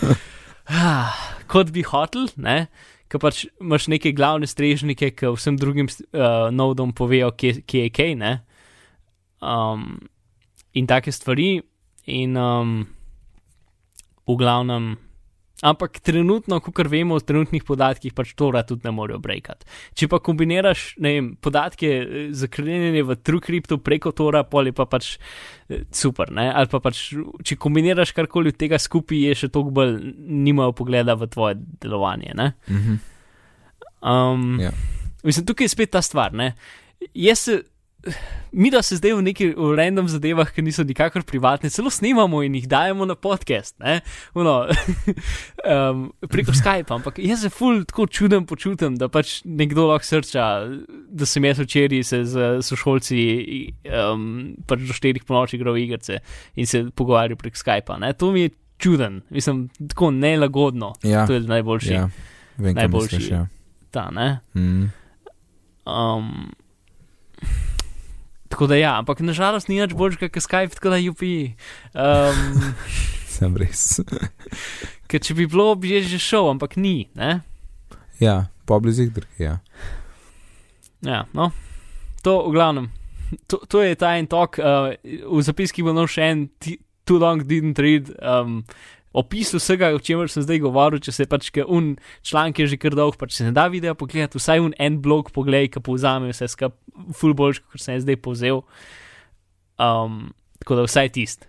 [1.52, 2.66] kot bi hotel, ne?
[3.06, 7.92] ker pač imaš neke glavne strežnike, ki vsem drugim uh, nodom povejo, kje, kje je
[7.94, 8.32] kaj, ne.
[9.38, 10.08] Um,
[10.74, 11.60] in take stvari,
[12.10, 12.86] in um,
[14.26, 14.96] v glavnem.
[15.64, 19.64] Ampak trenutno, kot vemo, v trenutnih podatkih pač to rad tudi ne morejo brekati.
[19.96, 24.84] Če pa kombiniraš vem, podatke eh, za krenjenje v TrueCrypto preko Tora, pol je pa
[24.84, 26.28] pač eh, super.
[26.28, 26.50] Ne?
[26.52, 29.96] Ali pa pač, če kombiniraš karkoli od tega skupaj, je še toliko bolj
[30.28, 32.36] nimajo pogleda v tvoje delovanje.
[32.36, 32.98] Mm -hmm.
[34.04, 34.72] um, ja.
[35.24, 36.34] Mislim, tukaj je spet ta stvar.
[36.34, 36.52] Ne?
[37.14, 37.62] Jaz se
[38.52, 42.42] mi da se zdaj v neki v random zadevah, ki niso nikakor privatne, celo snimamo
[42.46, 43.76] in jih dajemo na podcast,
[44.34, 44.66] Uno,
[45.66, 50.44] um, preko Skype, ampak jaz se ful tako čudem počutim, da pač nekdo lahko srča,
[51.08, 53.18] da sem jaz včeraj se z sošolci
[53.90, 56.20] um, pač do štirih po noči igral igrice
[56.54, 57.98] in se pogovarjal prek Skypa.
[58.00, 58.12] Ne?
[58.14, 60.94] To mi je čuden, mislim, tako nelagodno.
[61.02, 61.92] Ja, to je najboljši.
[61.92, 62.08] Ja,
[62.56, 63.16] vem, najboljši.
[63.16, 63.46] Misliš, ja.
[63.90, 64.38] Ta, ne.
[64.54, 64.92] Mm.
[65.86, 66.52] Um,
[68.56, 71.32] Tako da ja, ampak nažalost ni več boljš, kot Skype, tako da jupi.
[71.92, 72.70] Um,
[73.36, 73.98] Sem res.
[75.12, 77.10] ker če bi bilo, bi že šel, ampak ni.
[77.20, 77.42] Ne?
[78.16, 79.44] Ja, poblizu jih drži.
[79.44, 79.58] Ja.
[81.04, 81.50] ja, no,
[82.24, 82.88] to v glavnem.
[83.50, 86.44] To, to je ta en tok, uh, v zapiski bo no še en,
[87.04, 88.08] too long didn't read.
[88.22, 88.60] Um,
[89.16, 91.94] opis vsega, o čemer sem zdaj govoril, če se pač un
[92.26, 95.00] članek je že kar dolg, pa če se ne da video pogledati, vsaj un en
[95.02, 96.76] blog pogledaj, ki povzame vse skupaj,
[97.16, 98.62] full boljš, kot sem zdaj povzel.
[99.76, 101.48] Um, tako da vsaj tist.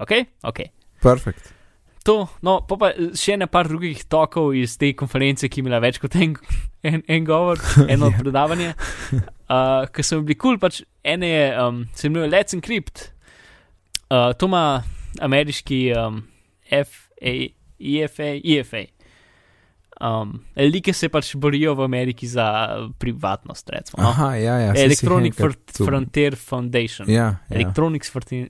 [0.00, 0.12] Ok,
[0.44, 0.64] ok.
[1.02, 1.52] Perfekt.
[2.02, 2.88] To, no, pa, pa
[3.18, 6.34] še ne par drugih tokov iz te konference, ki imela več kot en,
[6.88, 8.16] en, en govor, eno yeah.
[8.16, 8.22] Ja.
[8.24, 8.72] predavanje,
[9.52, 13.08] uh, ki so bili kul, cool, pač ene je, um, se imenuje Let's Encrypt.
[14.12, 14.82] Uh, to ima
[15.22, 16.22] ameriški um,
[16.68, 18.84] FA, EFA, EFA.
[20.02, 22.46] Um, Ljudje se pač borijo v Ameriki za
[22.98, 24.02] privatnost, recimo.
[24.02, 24.08] No?
[24.08, 24.72] Aha, ja, ja.
[24.84, 25.36] Electronic
[25.76, 27.10] Frontier Foundation.
[27.10, 27.36] Ja, ja.
[27.50, 28.48] Electronic Frontier,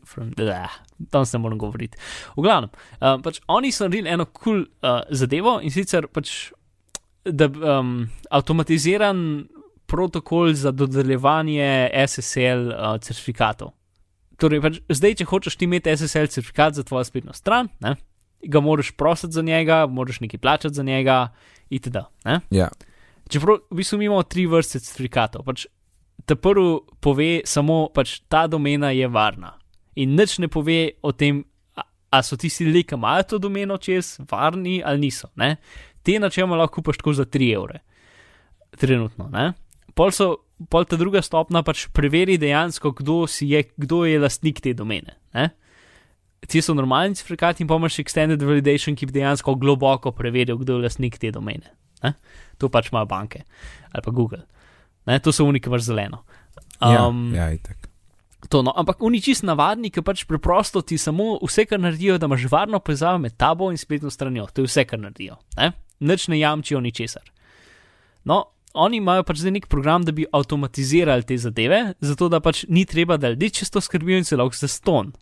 [1.10, 1.98] tam se moram govoriti.
[2.36, 2.70] V glavnem,
[3.00, 6.52] um, pač oni so naredili eno kul cool, uh, zadevo in sicer pač,
[7.24, 9.44] da um, avtomatiziran
[9.86, 13.74] protokol za dodeljevanje SSL uh, certifikatov.
[14.40, 17.98] Torej, pač, zdaj, če hočeš imeti SSL certifikat za tvojo spletno stran, ne?
[18.42, 21.28] Ga moraš prositi za njega, moraš nekaj plačati za njega,
[21.70, 21.96] itd.
[22.50, 22.68] Ja.
[23.28, 25.44] Čeprav v bistvu imamo tri vrste certifikatov.
[25.46, 25.66] Pač
[26.26, 29.56] ta prvi pove samo, pač ta domena je varna.
[29.94, 31.42] In nič ne pove o tem,
[32.10, 35.28] ali so tisti ljudje, ki imajo to domeno čez, varni ali niso.
[35.36, 35.56] Ne?
[36.02, 37.82] Te načeloma lahko kupaš tako za 3 evre.
[38.78, 39.28] Trenutno.
[39.32, 39.52] Ne?
[39.94, 44.72] Pol, so, pol ta druga stopna pač preveri dejansko, kdo, je, kdo je lastnik te
[44.74, 45.16] domene.
[45.36, 45.50] Ne?
[46.48, 50.86] Ti so normalni certifikati in pomaš extended validation, ki bi dejansko globoko preveril, kdo je
[50.86, 51.70] lastnik te domene.
[52.02, 52.14] Ne?
[52.58, 53.44] To pač imajo banke
[53.92, 54.42] ali pa Google.
[55.06, 55.18] Ne?
[55.20, 56.22] To so unike, imaš zeleno.
[56.80, 57.88] Um, ja, ja, itak.
[58.50, 62.26] To, no, ampak oni čist navadni, ki pač preprosto ti samo vse, kar naredijo, da
[62.26, 64.48] imaš varno povezavo med tabo in spletno stranjo.
[64.50, 65.38] To je vse, kar naredijo.
[65.60, 65.70] Ne?
[66.02, 67.28] Nič ne jamčijo ničesar.
[68.26, 68.42] No,
[68.74, 72.86] oni imajo pač zdaj nek program, da bi avtomatizirali te zadeve, zato da pač ni
[72.88, 75.12] treba, da ljudje čisto skrbijo in se lahko zaston.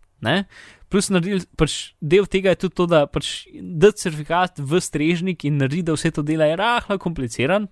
[0.90, 5.60] Plus, naredil, pač del tega je tudi to, da pač da certifikat v strežnik in
[5.62, 7.68] naredi, da vse to dela je rahlo kompliciran.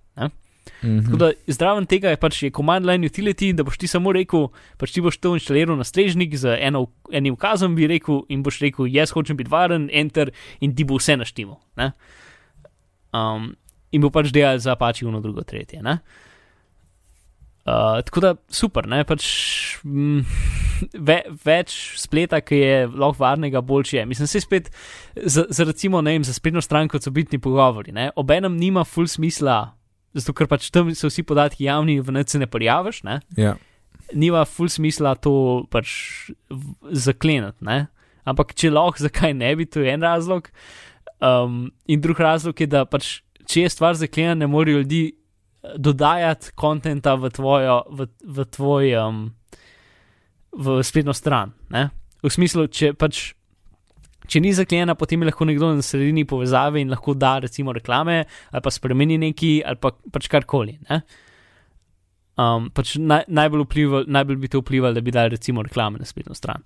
[0.82, 1.04] Mm -hmm.
[1.04, 4.48] Tako da zdraven tega je pač je command line utility, da boš ti samo rekel,
[4.76, 8.60] pač ti boš to inštaliral na strežnik z eno, enim ukazom, bi rekel, in boš
[8.60, 10.30] rekel, jaz hočem biti varen, enter
[10.60, 11.60] in ti bo vse naštimo.
[13.12, 13.56] Um,
[13.90, 15.82] in bo pač delal za pač eno, drugo, tretje.
[15.82, 15.98] Ne?
[17.66, 19.24] Uh, tako da super, ne pač
[19.84, 20.20] mm,
[21.08, 24.06] ve, več spleta, ki je lahko varnega, boljše je.
[24.06, 24.70] Mislim, se spet
[25.16, 27.94] za, za recimo, ne vem, za spletno stran, kot so bitni pogovori.
[28.16, 29.60] Obenem nima full smisla,
[30.16, 33.20] zato ker pač tam so vsi podatki javni, v NC ne prijaviš, ne?
[33.36, 33.56] Ja.
[34.12, 35.90] nima ful smisla to pač
[36.92, 37.64] zakleniti.
[37.64, 37.86] Ne?
[38.28, 40.50] Ampak če lahko, zakaj ne bi, to je en razlog.
[41.18, 43.18] Um, in drug razlog je, da pač,
[43.48, 48.94] če je stvar zaklenjena, ne morejo ljudi eh, dodajati konta v, tvojo, v, v tvoj
[49.02, 49.24] um,
[50.52, 51.52] v spletno stran.
[51.74, 51.88] Ne?
[52.22, 53.34] V smislu, če pač.
[54.28, 58.26] Če ni zaklenjena, potem je lahko nekdo na sredini povezave in lahko da recimo reklame
[58.52, 60.74] ali pa spremeni neki ali pa pač karkoli.
[60.90, 60.98] Ne?
[62.36, 66.04] Um, pač naj, najbolj, vplival, najbolj bi to vplivalo, da bi dali recimo reklame na
[66.04, 66.60] spletno stran.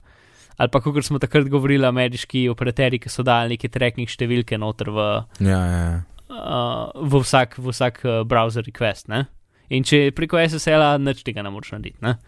[0.58, 4.90] Ali pa, kot smo takrat govorili, ameriški operaterji, ki so dali neke trekking številke noter
[4.92, 5.06] v,
[5.40, 6.02] Ja, ja, ja.
[6.34, 9.06] uh, v vsak, v vsak uh, browser request.
[9.08, 9.24] Ne?
[9.70, 12.02] In če preko SSL-a, nič tega ne moreš narediti.
[12.04, 12.18] Ne?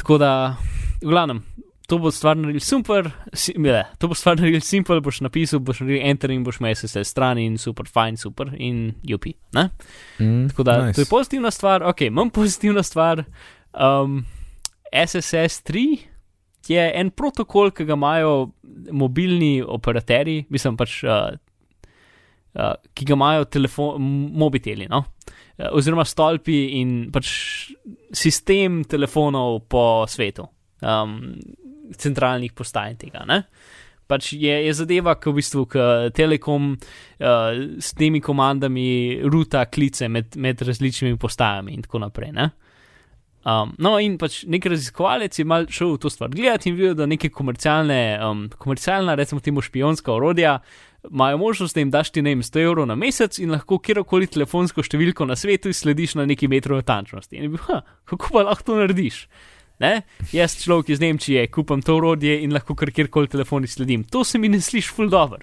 [0.00, 0.56] Tako da,
[1.02, 1.42] v glavnem,
[1.88, 5.82] to bo stvar naredil super, si, ne, to bo stvar naredil simpel, boš napisal, boš
[5.82, 9.28] naredil enter in boš imel SSL stran in super, fajn, super in UP.
[9.56, 9.66] Ne?
[10.20, 10.96] Mm, Tako da nice.
[10.96, 13.24] to je pozitivna stvar, ok, manj pozitivna stvar.
[13.74, 14.22] Um,
[14.88, 15.84] SSS3
[16.70, 18.32] je en protokol, ki ga imajo
[18.92, 21.28] mobilni operaterji, mislim pač, uh,
[22.56, 24.00] uh, ki ga imajo telefon,
[24.32, 25.04] mobiteli, no?
[25.04, 25.39] Uh,
[25.72, 27.32] oziroma stolpi in pač
[28.12, 30.46] sistem telefonov po svetu,
[30.82, 31.18] um,
[31.96, 33.24] centralnih postaj tega.
[33.28, 33.42] Ne?
[34.10, 35.84] Pač je, je zadeva, ki v bistvu k
[36.16, 42.34] Telekom uh, s temi komandami ruta klice med, med različnimi postajami in tako naprej.
[42.34, 42.50] Ne?
[43.40, 46.96] Um, no, in pač nek raziskovalec je mal šel v to stvar gledati in videl,
[46.98, 50.58] da neke komercialne, um, komercialna, recimo temu špijonska orodja,
[51.10, 54.26] imajo možnost, da jim daš ti ne vem 100 evrov na mesec in lahko kjerkoli
[54.26, 57.36] telefonsko številko na svetu izslediš na neki metro natančnosti.
[57.36, 59.22] In je bil, ha, kako pa lahko to narediš?
[59.80, 60.02] Ne?
[60.32, 64.04] Jaz, človek iz Nemčije, kupam to orodje in lahko kar kjerkoli telefon izsledim.
[64.12, 65.40] To se mi ne sliši ful dobro.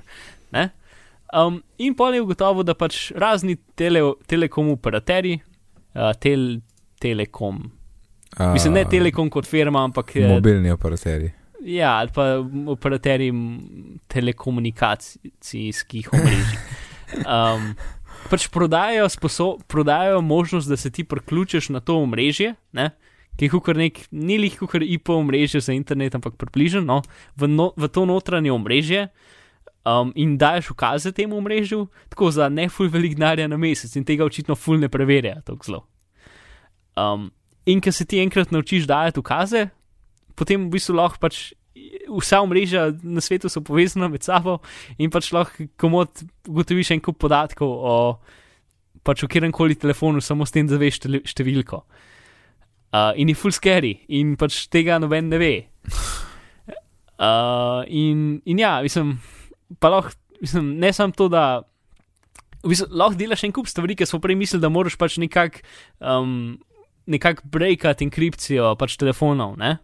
[1.34, 5.41] Um, in pol je ugotovil, da pač razni tele, telekom operaterji,
[5.97, 6.62] uh, tel,
[7.01, 7.66] telekom,
[8.38, 11.32] A, mislim, ne telekom kot firma, ampak eh, Mobilni operaterji.
[11.66, 13.34] Ja, ali pa operaterji
[14.08, 16.58] telekomunikacijskih omrežij.
[17.24, 17.72] Um,
[18.30, 22.91] pač prodajajo, sposo, prodajajo možnost, da se ti priključiš na to omrežje, ne?
[23.38, 27.01] ki je kukar nek, ni lih kukar IP omrežje za internet, ampak približno no,
[27.38, 29.08] v, no, v to notranje omrežje.
[29.88, 34.03] Um, in daješ ukaze temu omrežju, tako za ne ful velik denarja na mesec, in
[34.03, 35.86] tega očitno ful ne preverja tako zelo.
[36.97, 37.30] Um,
[37.66, 39.70] in ker se ti enkrat naučiš dajati ukaze,
[40.38, 41.51] potem v bistvu lahko pač
[42.07, 44.59] vsa omrežja na svetu so povezana med sabo
[44.97, 47.95] in pač lahko komod ugotoviš en kup podatkov o
[49.07, 50.99] pač o kjerem koli telefonu, samo s tem, da veš
[51.31, 51.83] številko.
[52.88, 55.55] Uh, in je full scary, in pač tega noben ne ve.
[57.17, 59.15] Uh, in, in ja, mislim,
[59.81, 61.63] pa lahko, mislim, ne samo to, da
[62.61, 65.63] v bistvu, lahko delaš en kup stvari, ki smo prej mislili, da moraš pač nekako
[65.97, 66.59] um,
[67.09, 69.55] nekak breakati enkripcijo pač telefonov.
[69.57, 69.79] Ne?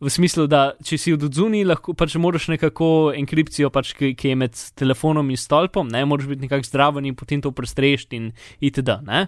[0.00, 4.32] V smislu, da če si od zunaj, lahko pač moraš nekako enkripcijo, pač, ki, ki
[4.32, 8.30] je med telefonom in stolpom, ne moraš biti nekako zdraven in potem to prestrešiti in
[8.64, 8.96] itd.
[9.04, 9.26] Ne?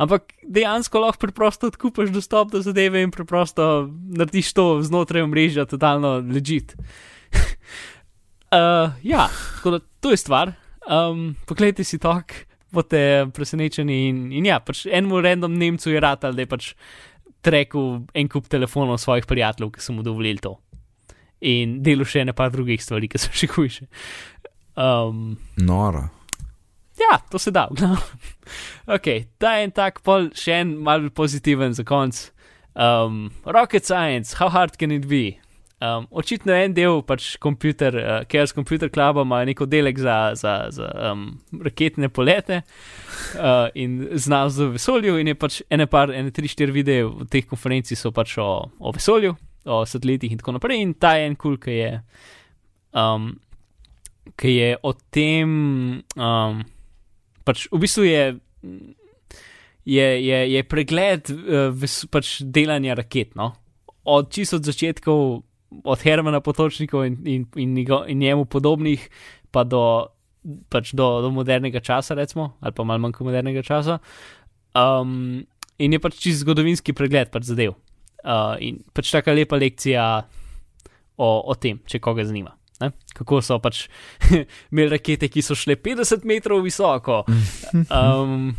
[0.00, 6.16] Ampak dejansko lahko preprosto odkupaš dostop do zadeve in preprosto narediš to znotraj omrežja, totalno
[6.18, 6.74] ležit.
[8.50, 9.28] uh, ja,
[9.58, 10.56] tako da to je stvar.
[10.88, 12.32] Um, Poglejte si tok,
[12.74, 14.08] boste presenečeni.
[14.08, 16.72] In, in ja, pač enemu random Nemcu je rad, da je pač
[17.44, 20.56] trekal en kup telefonov svojih prijateljev, ki so mu dovolili to.
[21.44, 23.88] In delo še ene pa drugih stvari, ki so še hujše.
[24.74, 26.08] Um, Noro.
[26.98, 27.68] ja, to se da.
[27.76, 28.00] glavnem.
[28.86, 32.30] ok, ta en tak pol, še en malce pozitiven za konc.
[32.74, 35.38] Um, rocket science, how hard can it be?
[35.84, 40.52] Um, očitno en del, pač komputer, uh, Chaos Computer Club ima neko delek za, za,
[40.72, 41.24] za um,
[41.60, 46.72] raketne polete uh, in znanost v vesolju, in je pač ene par, ene tri, štiri
[46.72, 49.34] videe v teh konferencih so pač o, o vesolju,
[49.66, 50.80] o satelitih in tako naprej.
[50.80, 51.90] In ta je en kul, cool, ki je,
[53.02, 53.32] um,
[54.40, 55.56] ki je o tem,
[56.16, 56.62] um,
[57.44, 58.26] pač v bistvu je.
[59.84, 63.34] Je, je, je pregled uh, ves, pač delanja raket.
[63.36, 63.50] No?
[64.08, 65.42] Od čisto od začetkov,
[65.84, 69.08] od Hermana Potočnikov in, in, in, njego- in njemu podobnih,
[69.50, 70.06] pa do,
[70.68, 73.98] pač do, do modernega časa, recimo, ali pa malo manj kot modernega časa.
[74.74, 75.44] Um,
[75.78, 77.74] in je pač čisto zgodovinski pregled pač zadev.
[78.24, 80.04] Uh, in pač taka lepa lekcija
[81.16, 82.54] o, o tem, če koga zanima.
[82.82, 82.90] Ne?
[83.14, 83.86] Kako so pač
[84.72, 87.24] imeli rakete, ki so šle 50 metrov visoko.
[87.90, 88.54] Um,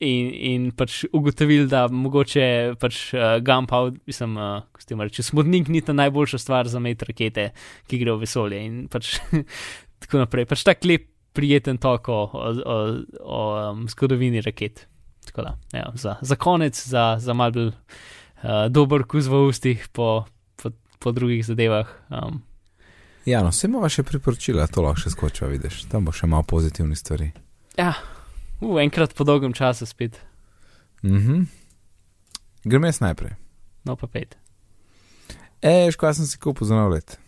[0.00, 5.82] in, in pač ugotovili, da mogoče pač uh, gunpowder, mislim, uh, kako reče, smodnik ni
[5.84, 7.50] ta najboljša stvar za met rakete,
[7.86, 8.60] ki gre v vesolje.
[8.64, 9.18] In pač
[10.02, 10.48] tako naprej.
[10.50, 12.78] Pač tak lep, prijeten tok o, o, o,
[13.22, 13.40] o
[13.70, 14.86] um, zgodovini raket.
[15.28, 19.84] Tako da, ja, za, za konec, za, za mal bolj uh, dober kus v ustih
[19.92, 20.24] po,
[20.58, 21.90] po, po drugih zadevah.
[22.08, 22.42] Um,
[23.28, 25.82] Ja, no, vse imamo še priporočila, to lahko še skočiva, vidiš.
[25.92, 27.28] Tam bo še malo pozitivnih stvari.
[27.76, 27.92] ja,
[28.60, 30.20] uh, enkrat po dolgem času spet,
[31.02, 31.42] Mhm.
[32.64, 33.32] Grem jaz najprej.
[33.84, 34.36] no pa pet.
[35.62, 37.18] Ej, škoda sem si kupil za nov let.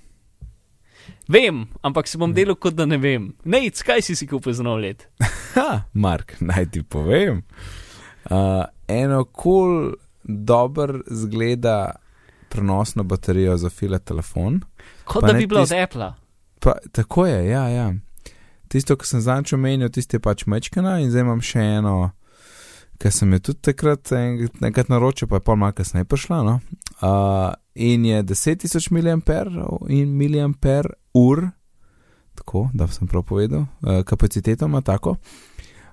[1.28, 3.35] Vem, ampak se bom delal, kot da ne vem.
[3.45, 5.09] Ne, kaj si si kupil za nov let?
[5.55, 7.43] Ha, Mark, naj ti povem.
[8.24, 11.93] Uh, eno kul, cool, dober zgleda
[12.49, 14.61] prenosno baterijo za file telefon.
[15.05, 16.09] Kot Pa da bi bilo tist- od Apple.
[16.61, 17.93] Pa, tako je, ja, ja.
[18.73, 21.97] Tisto, kar sem zanč omenil, tisti je pač mečkana in zdaj imam še eno,
[22.97, 26.39] ki sem jo tudi takrat enkrat naročil, pa je pol malo kasneje prišla.
[26.47, 26.55] No?
[27.03, 28.89] Uh, in je 10.000
[31.12, 31.51] mAh
[32.33, 35.16] tako da sem prav povedal, uh, kapaciteto ima tako.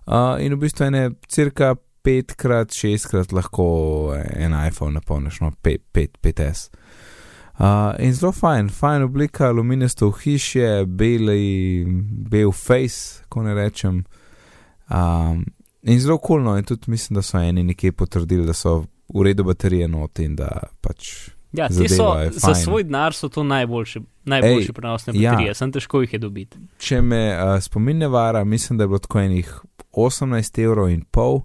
[0.08, 6.70] Uh, in v bistvu ene cirka petkrat, šestkrat lahko en iPhone napolniš, no, 5S.
[7.60, 7.66] Uh,
[8.00, 11.86] in zelo fajn, fajn oblika, aluminijasto hišje, beli,
[12.32, 14.04] bel face, ko ne rečem.
[14.88, 15.44] Um,
[15.82, 19.44] in zelo kulno, in tudi mislim, da so eni nekje potrdili, da so v redu
[19.44, 20.48] baterije not in da
[20.82, 21.30] pač.
[21.52, 25.32] Ja, te so, je za svoj denar so to najboljše, najboljše Ej, prenosne ja.
[25.32, 26.58] baterije, sem težko jih je dobiti.
[26.78, 29.52] Če me uh, spomin ne vara, mislim, da je bilo tako enih
[29.92, 31.42] 18 evrov in pol,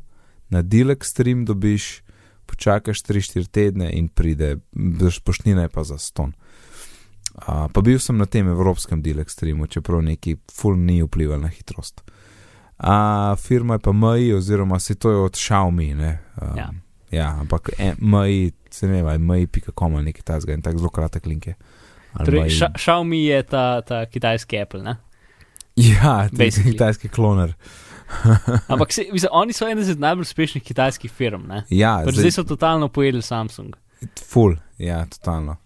[0.48, 2.03] na Dilek stream dobiš,
[2.46, 4.56] počakaš 3-4 tedne in pride,
[5.20, 6.32] poštnina je pa za ston.
[7.36, 11.48] Uh, pa bil sem na tem evropskem Dilek streamu, čeprav neki full ni vplival na
[11.48, 12.00] hitrost.
[12.76, 12.86] Uh,
[13.38, 15.94] firma je pa MI, oziroma se to je od Xiaomi.
[15.94, 16.70] Ne, um, Ja.
[17.10, 21.26] ja, ampak e, MI, se ne vem, MI.com ali nekaj tasga in tako zelo kratek
[21.26, 21.54] link je.
[22.16, 22.50] Torej.
[22.50, 24.96] Ša- Xiaomi je ta, ta kitajski Apple, ne?
[25.76, 26.70] Ja, Basically.
[26.70, 27.54] kitajski kloner.
[28.72, 31.64] Ampak se, mislim, oni so ena izmed najbolj uspešnih kitajskih firm, ne?
[31.70, 33.76] Ja, Pač zdaj so totalno pojedli Samsung.
[34.28, 35.56] Full, ja, totalno.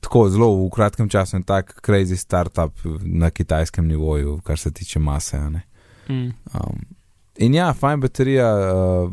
[0.00, 4.98] Tako zelo v kratkem času je tak crazy startup na kitajskem nivoju, kar se tiče
[4.98, 5.40] mase.
[6.08, 6.32] Mm.
[6.54, 6.80] Um,
[7.36, 9.12] in ja, fajn baterija, uh,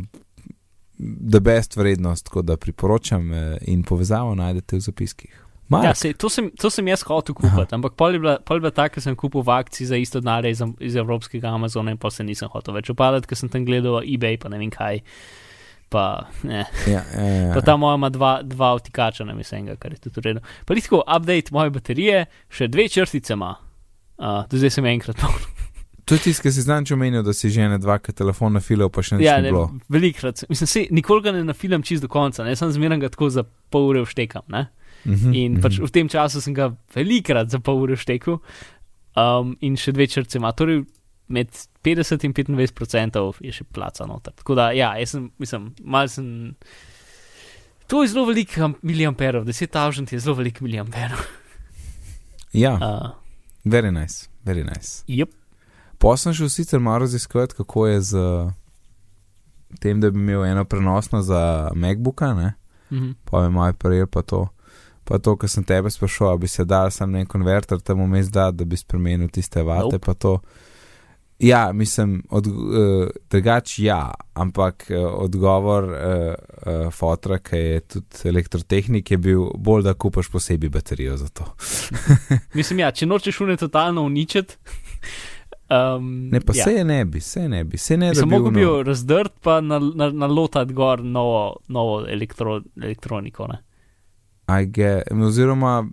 [1.31, 5.43] the best vrednost, tako da priporočam uh, in povezavo najdete v zapiskih.
[5.69, 8.57] Mark, Ja, sej, to, sem, to sem jaz hotel kupiti, ampak pol je bila, pol
[8.57, 11.91] je bila ta, ker sem kupil v akciji za isto denar iz, iz evropskega Amazona
[11.91, 14.71] in pa se nisem hotel več upadati, ker sem tam gledal eBay, pa ne vem
[14.71, 15.01] kaj.
[15.89, 16.65] Pa, ne.
[16.87, 17.51] ja, ja, ja.
[17.55, 20.41] pa ta moja ima dva, dva vtikača na misenga, kar je tudi uredno.
[20.67, 23.53] Pa ni tako, update moje baterije, še dve črtice ima.
[24.17, 25.53] Uh, do zdaj sem enkrat polnil.
[26.07, 28.87] To je tisti, ki si znanč omenil, da si že ne dvakrat telefon na filo,
[28.87, 29.65] pa še nič Ja, ne ne, bilo.
[29.91, 30.45] velikrat.
[30.47, 33.43] Mislim, se, nikoli ga ne nafilam čist do konca, ne, sem zmeraj ga tako za
[33.43, 34.45] pol ure vštekam.
[34.55, 34.69] Ne?
[35.07, 35.61] Mhm, In mhm.
[35.63, 38.41] pač v tem času sem ga velikrat za pol ure štekel,
[39.15, 40.51] um, in še dve črce ima.
[40.51, 40.83] Torej,
[41.27, 41.47] med
[41.83, 44.33] 50 in 25 odstotkov je še placa noter.
[44.35, 46.55] Tako da, ja, jaz sem, mislim, mal sem.
[47.87, 51.19] To je zelo veliko am- miliamperov, 10.000 je zelo veliko miliamperov.
[52.53, 53.11] Ja, Uh,
[53.65, 55.03] very nice, very nice.
[55.07, 55.29] yep.
[55.99, 58.13] Pa sem šel sicer malo raziskovati, kako je z
[59.79, 62.53] tem, da bi imel eno prenosno za MacBooka, ne?
[62.91, 63.11] mhm.
[63.25, 64.47] pa me malo prijel pa to.
[65.07, 68.57] Pa to, kar sem tebe sprašoval, bi se dal sam en konverter tam vmes dati,
[68.59, 69.99] da bi spremenil tiste vate, Nope.
[70.03, 70.39] pa to.
[71.39, 78.23] Ja, mislim, od, uh, drugač ja, ampak uh, odgovor uh, uh, fotra, ki je tudi
[78.31, 81.45] elektrotehnik, je bil bolj, da kupaš posebej baterijo za to.
[82.57, 84.57] Mislim, ja, če nočeš šune totalno uničiti.
[85.69, 86.63] Um, Ne, pa ja.
[86.63, 88.29] se je ne bi, se ne bi, se ne da bi.
[88.31, 93.47] mogo bi jo razdrt, pa nalotati na, nalotati gor novo, novo elektro, elektroniko.
[93.47, 93.61] Ne?
[94.47, 95.83] Get, oziroma,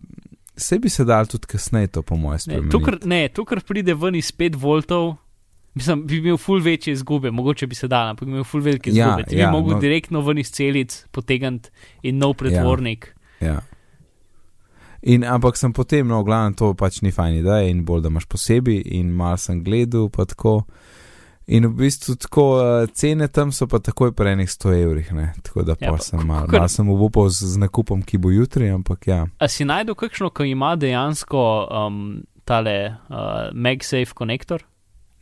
[0.57, 2.71] se bi se dal tudi kasneje to, po mojem, Ne, spremeniti.
[2.71, 5.17] to, kar, ne, to, kar pride ven iz 5 voltov,
[5.75, 8.91] mislim, bi imel ful večje izgube, mogoče bi se dal, ampak bi imel ful velike
[8.95, 9.27] Ja, izgube.
[9.29, 9.75] Ti ja, bi mogel no.
[9.75, 11.71] no, direktno ven iz celic potegniti
[12.03, 13.11] in nov pretvornik.
[13.41, 13.61] Ja.
[15.03, 18.25] In, ampak sem potem, no, glavno, to pač ni fajn ideja in bolj, da imaš
[18.25, 20.63] posebej in mal sem gledal, pa tako.
[21.47, 25.33] In v bistvu tako uh, cene tam so pa takoj pri enih 100 evrih, ne?
[25.43, 28.19] tako da Ja, pa sem k- mal, kakor- mal sem upal z, z nakupom, ki
[28.19, 29.27] bo jutri, ampak ja.
[29.39, 31.99] A si najdel kakšno, ki ima dejansko um,
[32.45, 32.77] tale
[33.11, 33.17] uh,
[33.53, 34.65] MagSafe konektor?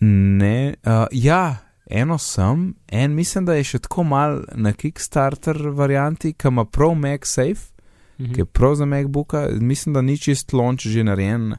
[0.01, 1.57] Ne, uh, ja,
[1.87, 6.95] eno sem, en mislim, da je še tako mal na Kickstarter varianti, ki ima prav
[6.95, 7.73] MagSafe.
[8.21, 8.33] Mhm.
[8.35, 11.55] ki je prav za MacBooka, mislim, da ni čist launch že narejen,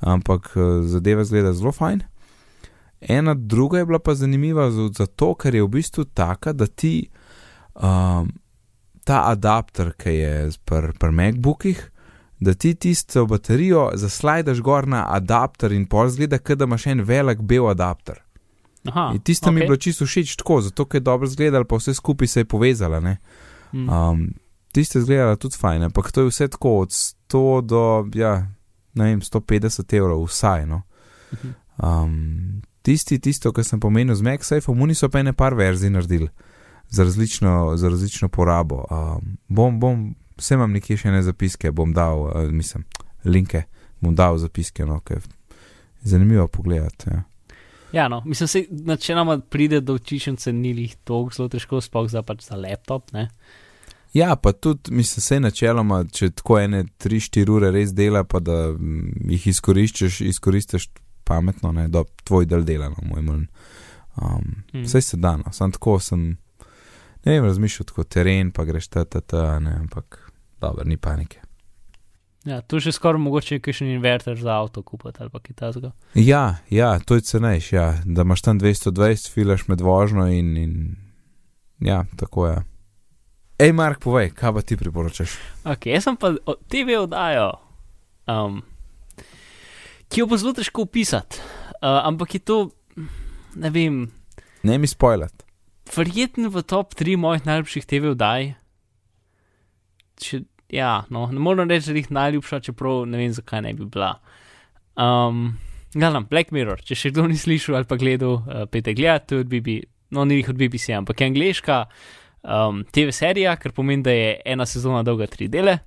[0.00, 2.00] ampak eh, zadeva zgleda zelo fajn.
[3.08, 7.08] Ena druga je bila pa zanimiva zato, ker je v bistvu taka, da ti
[7.74, 8.30] um,
[9.04, 11.90] ta adapter, ki je pri pr MacBookih,
[12.40, 17.02] da ti tisto baterijo zaslajdaš gor na adapter in pol zgleda, kot da imaš en
[17.06, 18.22] velik bel adapter.
[18.84, 19.54] Aha, In tisto okay.
[19.54, 22.40] mi je bilo čisto všeč tako, zato ker je dobro izgledalo, pa vse skupaj se
[22.40, 23.00] je povezalo.
[23.00, 23.16] ne.
[23.72, 23.88] Mm.
[23.88, 24.34] Um,
[24.72, 28.46] tisto je izgledalo tudi fajn, ampak to je vse tako od 100 do ja,
[28.94, 30.66] vem, 150 evrov, vsaj.
[30.66, 30.82] No.
[31.32, 31.52] Mhm.
[31.78, 36.28] Um, tisti, tisto, kar sem pomenil z MagSafeom, oni so pa ene par verzij naredili
[36.92, 38.84] za različno, za različno porabo.
[38.90, 42.84] Um, bom, bom, vse imam nekje še ne zapiske, bom dal, uh, mislim,
[43.24, 43.64] linke,
[44.00, 47.10] bom dal zapiske, no, ker je zanimivo pogledati.
[47.10, 47.22] Ja.
[47.92, 52.22] Ja, no, mislim, se načeloma pride do učiščence, ni jih toliko zelo težko, sploh za
[52.24, 53.12] pač za laptop.
[53.12, 53.28] Ne?
[54.16, 58.72] Ja, pa tudi, mislim, se načeloma, če tako ene 3-4 ure res dela, pa da
[59.28, 60.88] jih izkoriščaš, izkoristiš
[61.32, 63.46] pametno, ne, da tvoj del dela, no, moj manj.
[64.14, 64.82] Um, Mm.
[64.82, 66.26] Vse se da, no, sam tako sem,
[67.24, 70.18] ne vem, razmišljal tako teren, pa greš ta, ta, ta, ne, ampak
[70.60, 71.40] dobro, ni panike.
[72.44, 75.92] Ja, tu še skoraj mogoče kakšen inverter za avto kupiti ali kaj takega.
[76.14, 80.74] Ja, ja, to je cenejš, ja, da imaš tam 220, filaš med vožnjo in, in
[81.80, 82.56] ja, tako je.
[83.58, 85.36] Ej, Mark, povej, kaj pa ti priporočaš?
[85.64, 87.52] Ok, jaz sem pa o- TV oddajo,
[88.26, 88.62] um,
[90.12, 91.40] ki jo bo zelo težko opisati,
[91.80, 92.58] uh, ampak je to,
[93.56, 94.02] ne vem,
[94.62, 95.32] Ne mi spoilat.
[95.96, 98.52] verjetno v top 3 mojih najljubših TV oddaj.
[100.22, 103.88] Če, ja, no, ne morem reči, da jih najljubša, čeprav ne vem, zakaj ne bi
[103.88, 104.12] bila.
[104.94, 105.56] Um,
[105.94, 109.40] Gledam, Black Mirror, če še kdo ni slišal ali pa gledal, uh, pete gledati, to
[109.40, 111.80] je od BBC, no, ni jih od BBC, ampak je angliška
[112.44, 115.78] um, TV serija, kar pomeni, da je ena sezona dolga tri dele.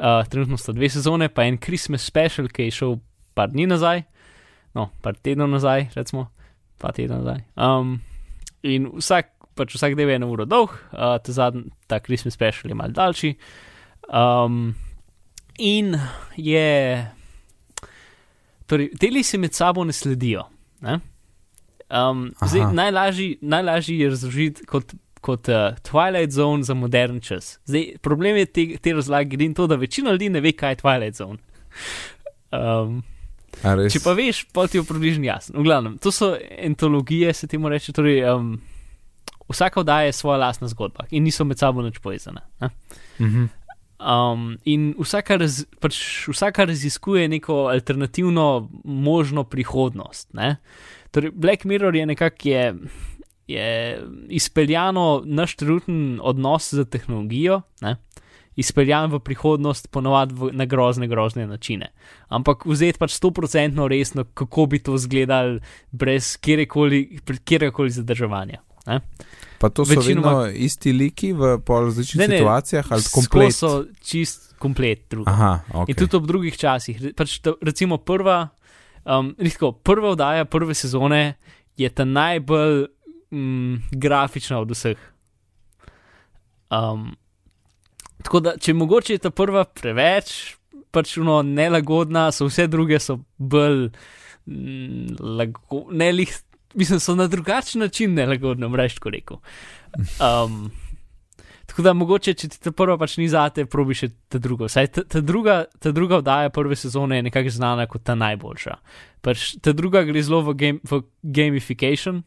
[0.00, 2.96] Uh, trenutno sta dve sezone, pa en Christmas special, ki je šel
[3.34, 4.04] par dni nazaj,
[4.74, 6.28] no, par tednov nazaj, recimo,
[6.80, 7.42] dva tedna nazaj.
[7.56, 7.98] Um,
[8.66, 12.72] in vsak, pač vsak del je eno uro dolg, uh, ta zadnji, ta Christmas special
[12.72, 13.34] je mal daljši.
[14.10, 14.74] Um,
[15.58, 15.94] in
[16.36, 16.70] je,
[18.66, 20.46] torej, deli se med sabo ne sledijo.
[20.80, 21.00] Ne?
[21.90, 22.72] Um, zdaj, Aha.
[22.72, 27.58] najlažji, najlažji je razložiti kot, kot uh, Twilight Zone za modern čas.
[27.66, 30.82] Zdaj, problem je te, te razlage in to, da večina ljudi ne ve, kaj je
[30.84, 31.38] Twilight Zone.
[32.50, 33.04] Um?
[33.92, 35.60] Če pa veš, pa ti je približno jasno.
[35.60, 36.32] V glavnem, to so
[36.64, 37.92] antologije, se temu reče.
[37.92, 38.54] Torej, um,
[39.50, 42.40] vsaka oddaja je svoja lastna zgodba in niso med sabo nič povezane.
[42.60, 42.70] Ne?
[43.20, 43.48] Mhm.
[44.00, 45.98] Um, in vsaka, raz, pač
[46.32, 50.32] vsaka raziskuje neko alternativno možno prihodnost.
[50.32, 50.56] Ne?
[51.12, 52.74] Torej, Black Mirror je nekako je,
[53.46, 57.60] je izpeljano naš trenutni odnos z tehnologijo.
[57.84, 57.96] Ne?
[58.56, 61.92] Izpeljan v prihodnost, ponovadi na grozne, grozne načine.
[62.28, 65.60] Ampak vzeti pač 100% resno, kako bi to izgledalo,
[65.92, 66.36] brez
[67.44, 68.60] kjerekoli zadrževanja.
[68.86, 69.00] Ne?
[69.58, 73.54] Pa to so Večinoma- vedno isti liki v različnih Ne, ne, situacijah ali komplet.
[73.54, 75.30] so čist komplet drugi.
[75.30, 75.88] Aha, ok.
[75.88, 77.12] In tudi ob drugih časih.
[77.16, 78.48] Pač ta, recimo prva,
[79.04, 81.34] um, tako, prva oddaja prve sezone
[81.76, 82.86] je ta najbolj
[83.30, 84.98] mm, grafična od vseh.
[86.70, 87.16] Um,
[88.22, 90.34] tako da, če mogoče je ta prva preveč,
[90.90, 93.88] pač uno nelagodna, so vse druge so bolj
[94.46, 96.34] mm, lago, ne lih,
[96.74, 99.42] mislim, so na drugačen način nelagodne, mrež, ko rekel.
[100.18, 100.70] Um,
[101.70, 104.66] Tako da mogoče, če ti ta prva pač ni zate, probi še ta druga.
[104.66, 108.74] Saj ta, ta, druga, ta druga oddaja prve sezone je nekako znana kot ta najboljša.
[109.22, 112.24] Pač ta druga gre zelo v, game, v gamification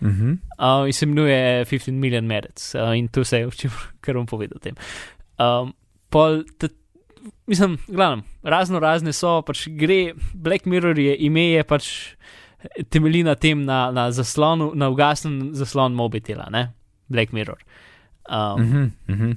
[0.00, 0.38] Mhm.
[0.58, 2.74] uh, in se imenuje 15 Million Merits.
[2.74, 3.70] Uh, in to vse čem
[4.00, 4.74] kar bom povedal o tem.
[5.38, 5.72] Um,
[6.10, 6.44] pol,
[7.46, 11.88] mislim, glavno, razno razne so, pač gre, Black Mirror je ime, je pač
[12.90, 16.72] temelji na tem, na, na zaslonu, na ugasnen zaslon mobitela, ne?
[17.08, 17.58] Black Mirror.
[18.28, 18.92] Um, Mhm.
[19.08, 19.32] Mhm.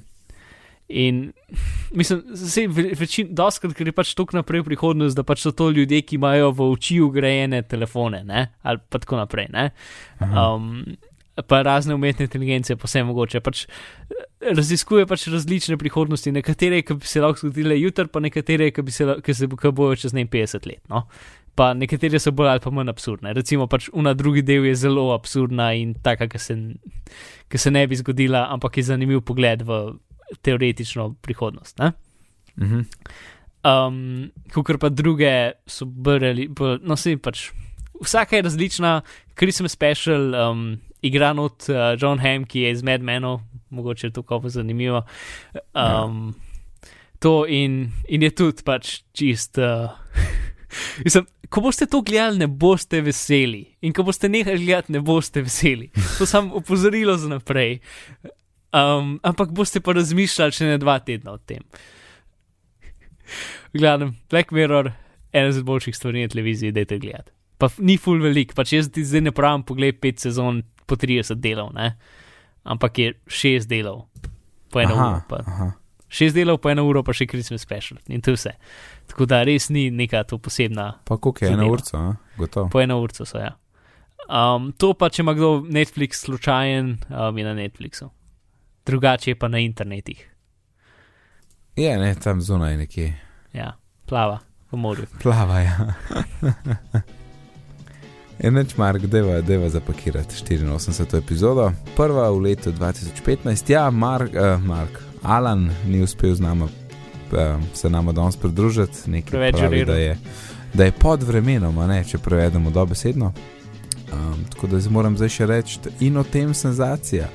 [0.88, 1.32] In
[1.92, 2.66] mislim, se
[2.98, 6.52] večin, doskrat gre pač tako naprej v prihodnost, da pač so to ljudje, ki imajo
[6.56, 8.46] v oči ugrajene telefone, ne?
[8.62, 9.48] ali pa tako naprej.
[9.54, 9.70] Ne?
[10.20, 10.84] Um,
[11.46, 13.40] pa razne umetne inteligence, pa vse mogoče.
[13.40, 18.70] Pač, eh, raziskuje pač različne prihodnosti, nekatere, ki bi se lahko zgodile jutri, pa nekatere,
[18.70, 20.82] ki, bi se, ki se ki bojo čez ne 50 let.
[20.88, 21.06] No?
[21.56, 23.34] Pa nekatere so bolj ali pa manj absurdne.
[23.36, 26.56] Recimo, pač una drugi del je zelo absurdna in taka, ki se,
[27.50, 29.80] ki se ne bi zgodila, ampak je zanimiv pogled v
[30.42, 31.78] teoretično prihodnost.
[31.78, 31.92] Ne?
[32.60, 32.80] Mhm.
[33.60, 36.48] Um, Kukor pa druge so brali,
[36.80, 37.50] no se pač.
[38.00, 39.02] Vsaka je različna,
[39.36, 44.12] Christmas special, um, igra not uh, John Hamm, ki je iz Mad Menov, mogoče je
[44.12, 45.02] to kako zanimivo.
[45.74, 46.32] Um,
[47.20, 49.60] To in, in je tudi pač čist.
[49.60, 49.92] Uh,
[51.04, 53.66] Mislim, ko boste to gledali, ne boste veseli.
[53.84, 55.90] In ko boste nehali gledati, ne boste veseli.
[56.16, 57.80] To sem opozorilo za naprej.
[58.72, 61.62] Um, ampak boste pa razmišljali še ne dva tedna o tem.
[63.72, 64.92] Gledam, Black Mirror,
[65.32, 67.30] ena iz boljših stvari na televiziji, da je to gledati.
[67.58, 71.34] Pa ni full velik, pač jaz ti zdaj ne pravim, pogled pet sezon po 30
[71.36, 71.92] delov, ne?
[72.64, 74.06] ampak je šest delov
[74.70, 75.04] po eno uro.
[75.06, 75.68] Aha, Pa, aha.
[76.08, 78.52] šest delov po eno uro, pa še Christmas special in to vse.
[79.06, 82.14] Tako da res ni neka to posebna, Pa koliko je ena urca, a?
[82.36, 82.68] gotovo.
[82.68, 83.54] po eno urco so ja.
[84.28, 88.10] Um, to pa, če ima kdo Netflix slučajen, um, je na Netflixu.
[88.90, 90.26] Drugače je pa na internetih.
[91.76, 93.12] Je, ne, tam zunaj nekje.
[93.52, 93.76] Ja,
[94.06, 95.06] plava v morju.
[95.22, 95.76] Plava, ja.
[98.42, 101.18] Enač, Mark, deva, deva zapakirati 84.
[101.18, 103.70] epizodo, prva v letu 2015.
[103.70, 109.30] Ja, Mark, uh, Mark Alan ni uspel z nama, uh, se nama danes pridružiti, nekaj
[109.30, 110.16] Preveč pravi, da je,
[110.74, 113.32] da je pod vremenom, a ne, če prevedemo dobesedno.
[114.12, 117.28] Um, tako da moram zdaj še reči, in o tem senzacija.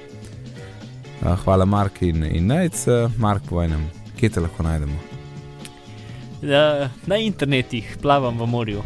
[1.21, 2.85] Hvala, Mark in, in Najc,
[3.17, 3.87] Mark, povej nam,
[4.19, 4.99] kje te lahko najdemo.
[6.41, 8.83] Da, na internetih plavam v morju.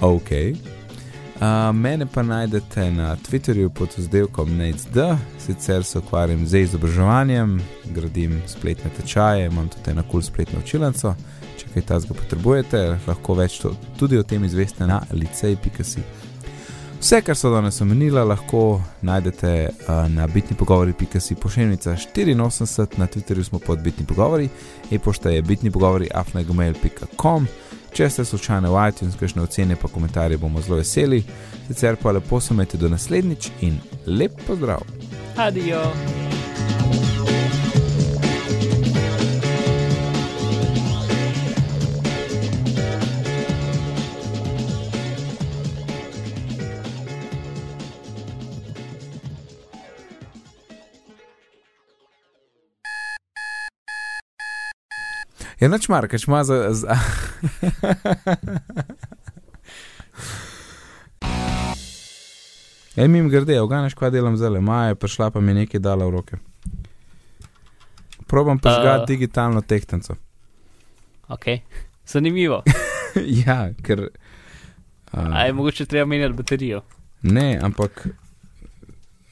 [0.00, 0.30] Ok.
[1.34, 4.96] Uh, mene pa najdete na Twitterju pod oddelkom NACD,
[5.38, 11.14] sicer se ukvarjam z izobraževanjem, gradim spletne tečaje, imam tudi eno kul spletno učilnico.
[11.58, 16.02] Če kaj tazga potrebujete, lahko več to, tudi o tem izveste na licej.si.
[17.04, 23.44] Vse, kar so danes omenila, lahko najdete uh, na bitni pogovori.si pošiljnica 84, na Twitterju
[23.44, 24.48] smo pod bitni pogovori,
[24.90, 27.46] e-pošta je bitni pogovori afnagmail.com.
[27.92, 31.20] Če ste slučajno v iTunes, kakšne ocene pa komentarje bomo zelo veseli,
[31.66, 33.76] sicer pa lepo se imejte do naslednjič in
[34.06, 34.80] lep pozdrav.
[35.36, 35.84] Adijo!
[55.64, 56.72] Je noč markač, ima za.
[56.72, 56.96] za...
[62.96, 66.10] Ej, mim grede, oganeš, kaj delam zdaj, Maja je prišla pa mi nekaj dala v
[66.10, 66.36] roke.
[68.26, 69.02] Probam pa žgati Uh.
[69.02, 69.06] uh.
[69.06, 70.14] digitalno tehtenco.
[71.28, 71.44] Ok,
[72.06, 72.62] zanimivo.
[73.46, 74.08] ja, ker.
[75.12, 76.82] A je Uh, mogoče treba menjati baterijo?
[77.22, 78.08] ne, ampak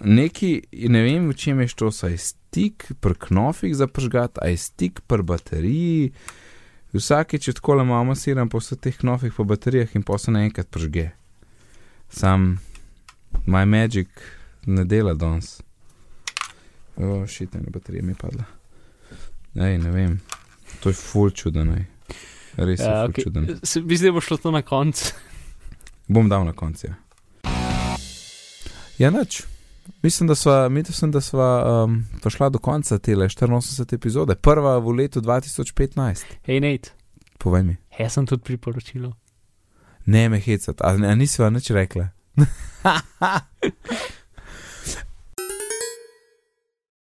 [0.03, 0.51] neki,
[0.89, 5.23] ne vem, v čem je to, saj stik pri knofih za pržgat, aj stik pri
[5.23, 6.13] bateriji.
[6.93, 10.31] Vsakeč, če tako le imamo, siram po vseh teh knofih po baterijah in pa se
[10.31, 11.11] naenkrat pržge.
[12.11, 12.59] Sam,
[13.47, 14.09] my magic
[14.67, 15.63] ne dela danes.
[16.97, 18.45] O, šit, ena baterija mi padla.
[19.57, 20.21] Ej, ne vem,
[20.81, 21.87] to je full čuden, ej.
[22.57, 23.25] res je Ja, okay.
[23.25, 23.49] čuden.
[23.63, 25.13] Se- Mislim, da bo šlo to na koncu.
[26.09, 26.87] Bom dal na koncu.
[26.87, 26.95] Ja,
[28.99, 29.43] ja nič.
[30.03, 34.91] Mislim, da sva, mislim, da sva um, prišla do konca te 84 epizode, prva v
[34.91, 36.25] letu 2015.
[36.47, 36.91] Hej, Nate,
[37.39, 37.77] Povej mi.
[37.99, 39.13] jaz sem tudi priporočilo.
[40.07, 42.09] Ne me hecati, a, a nisi va nič rekla.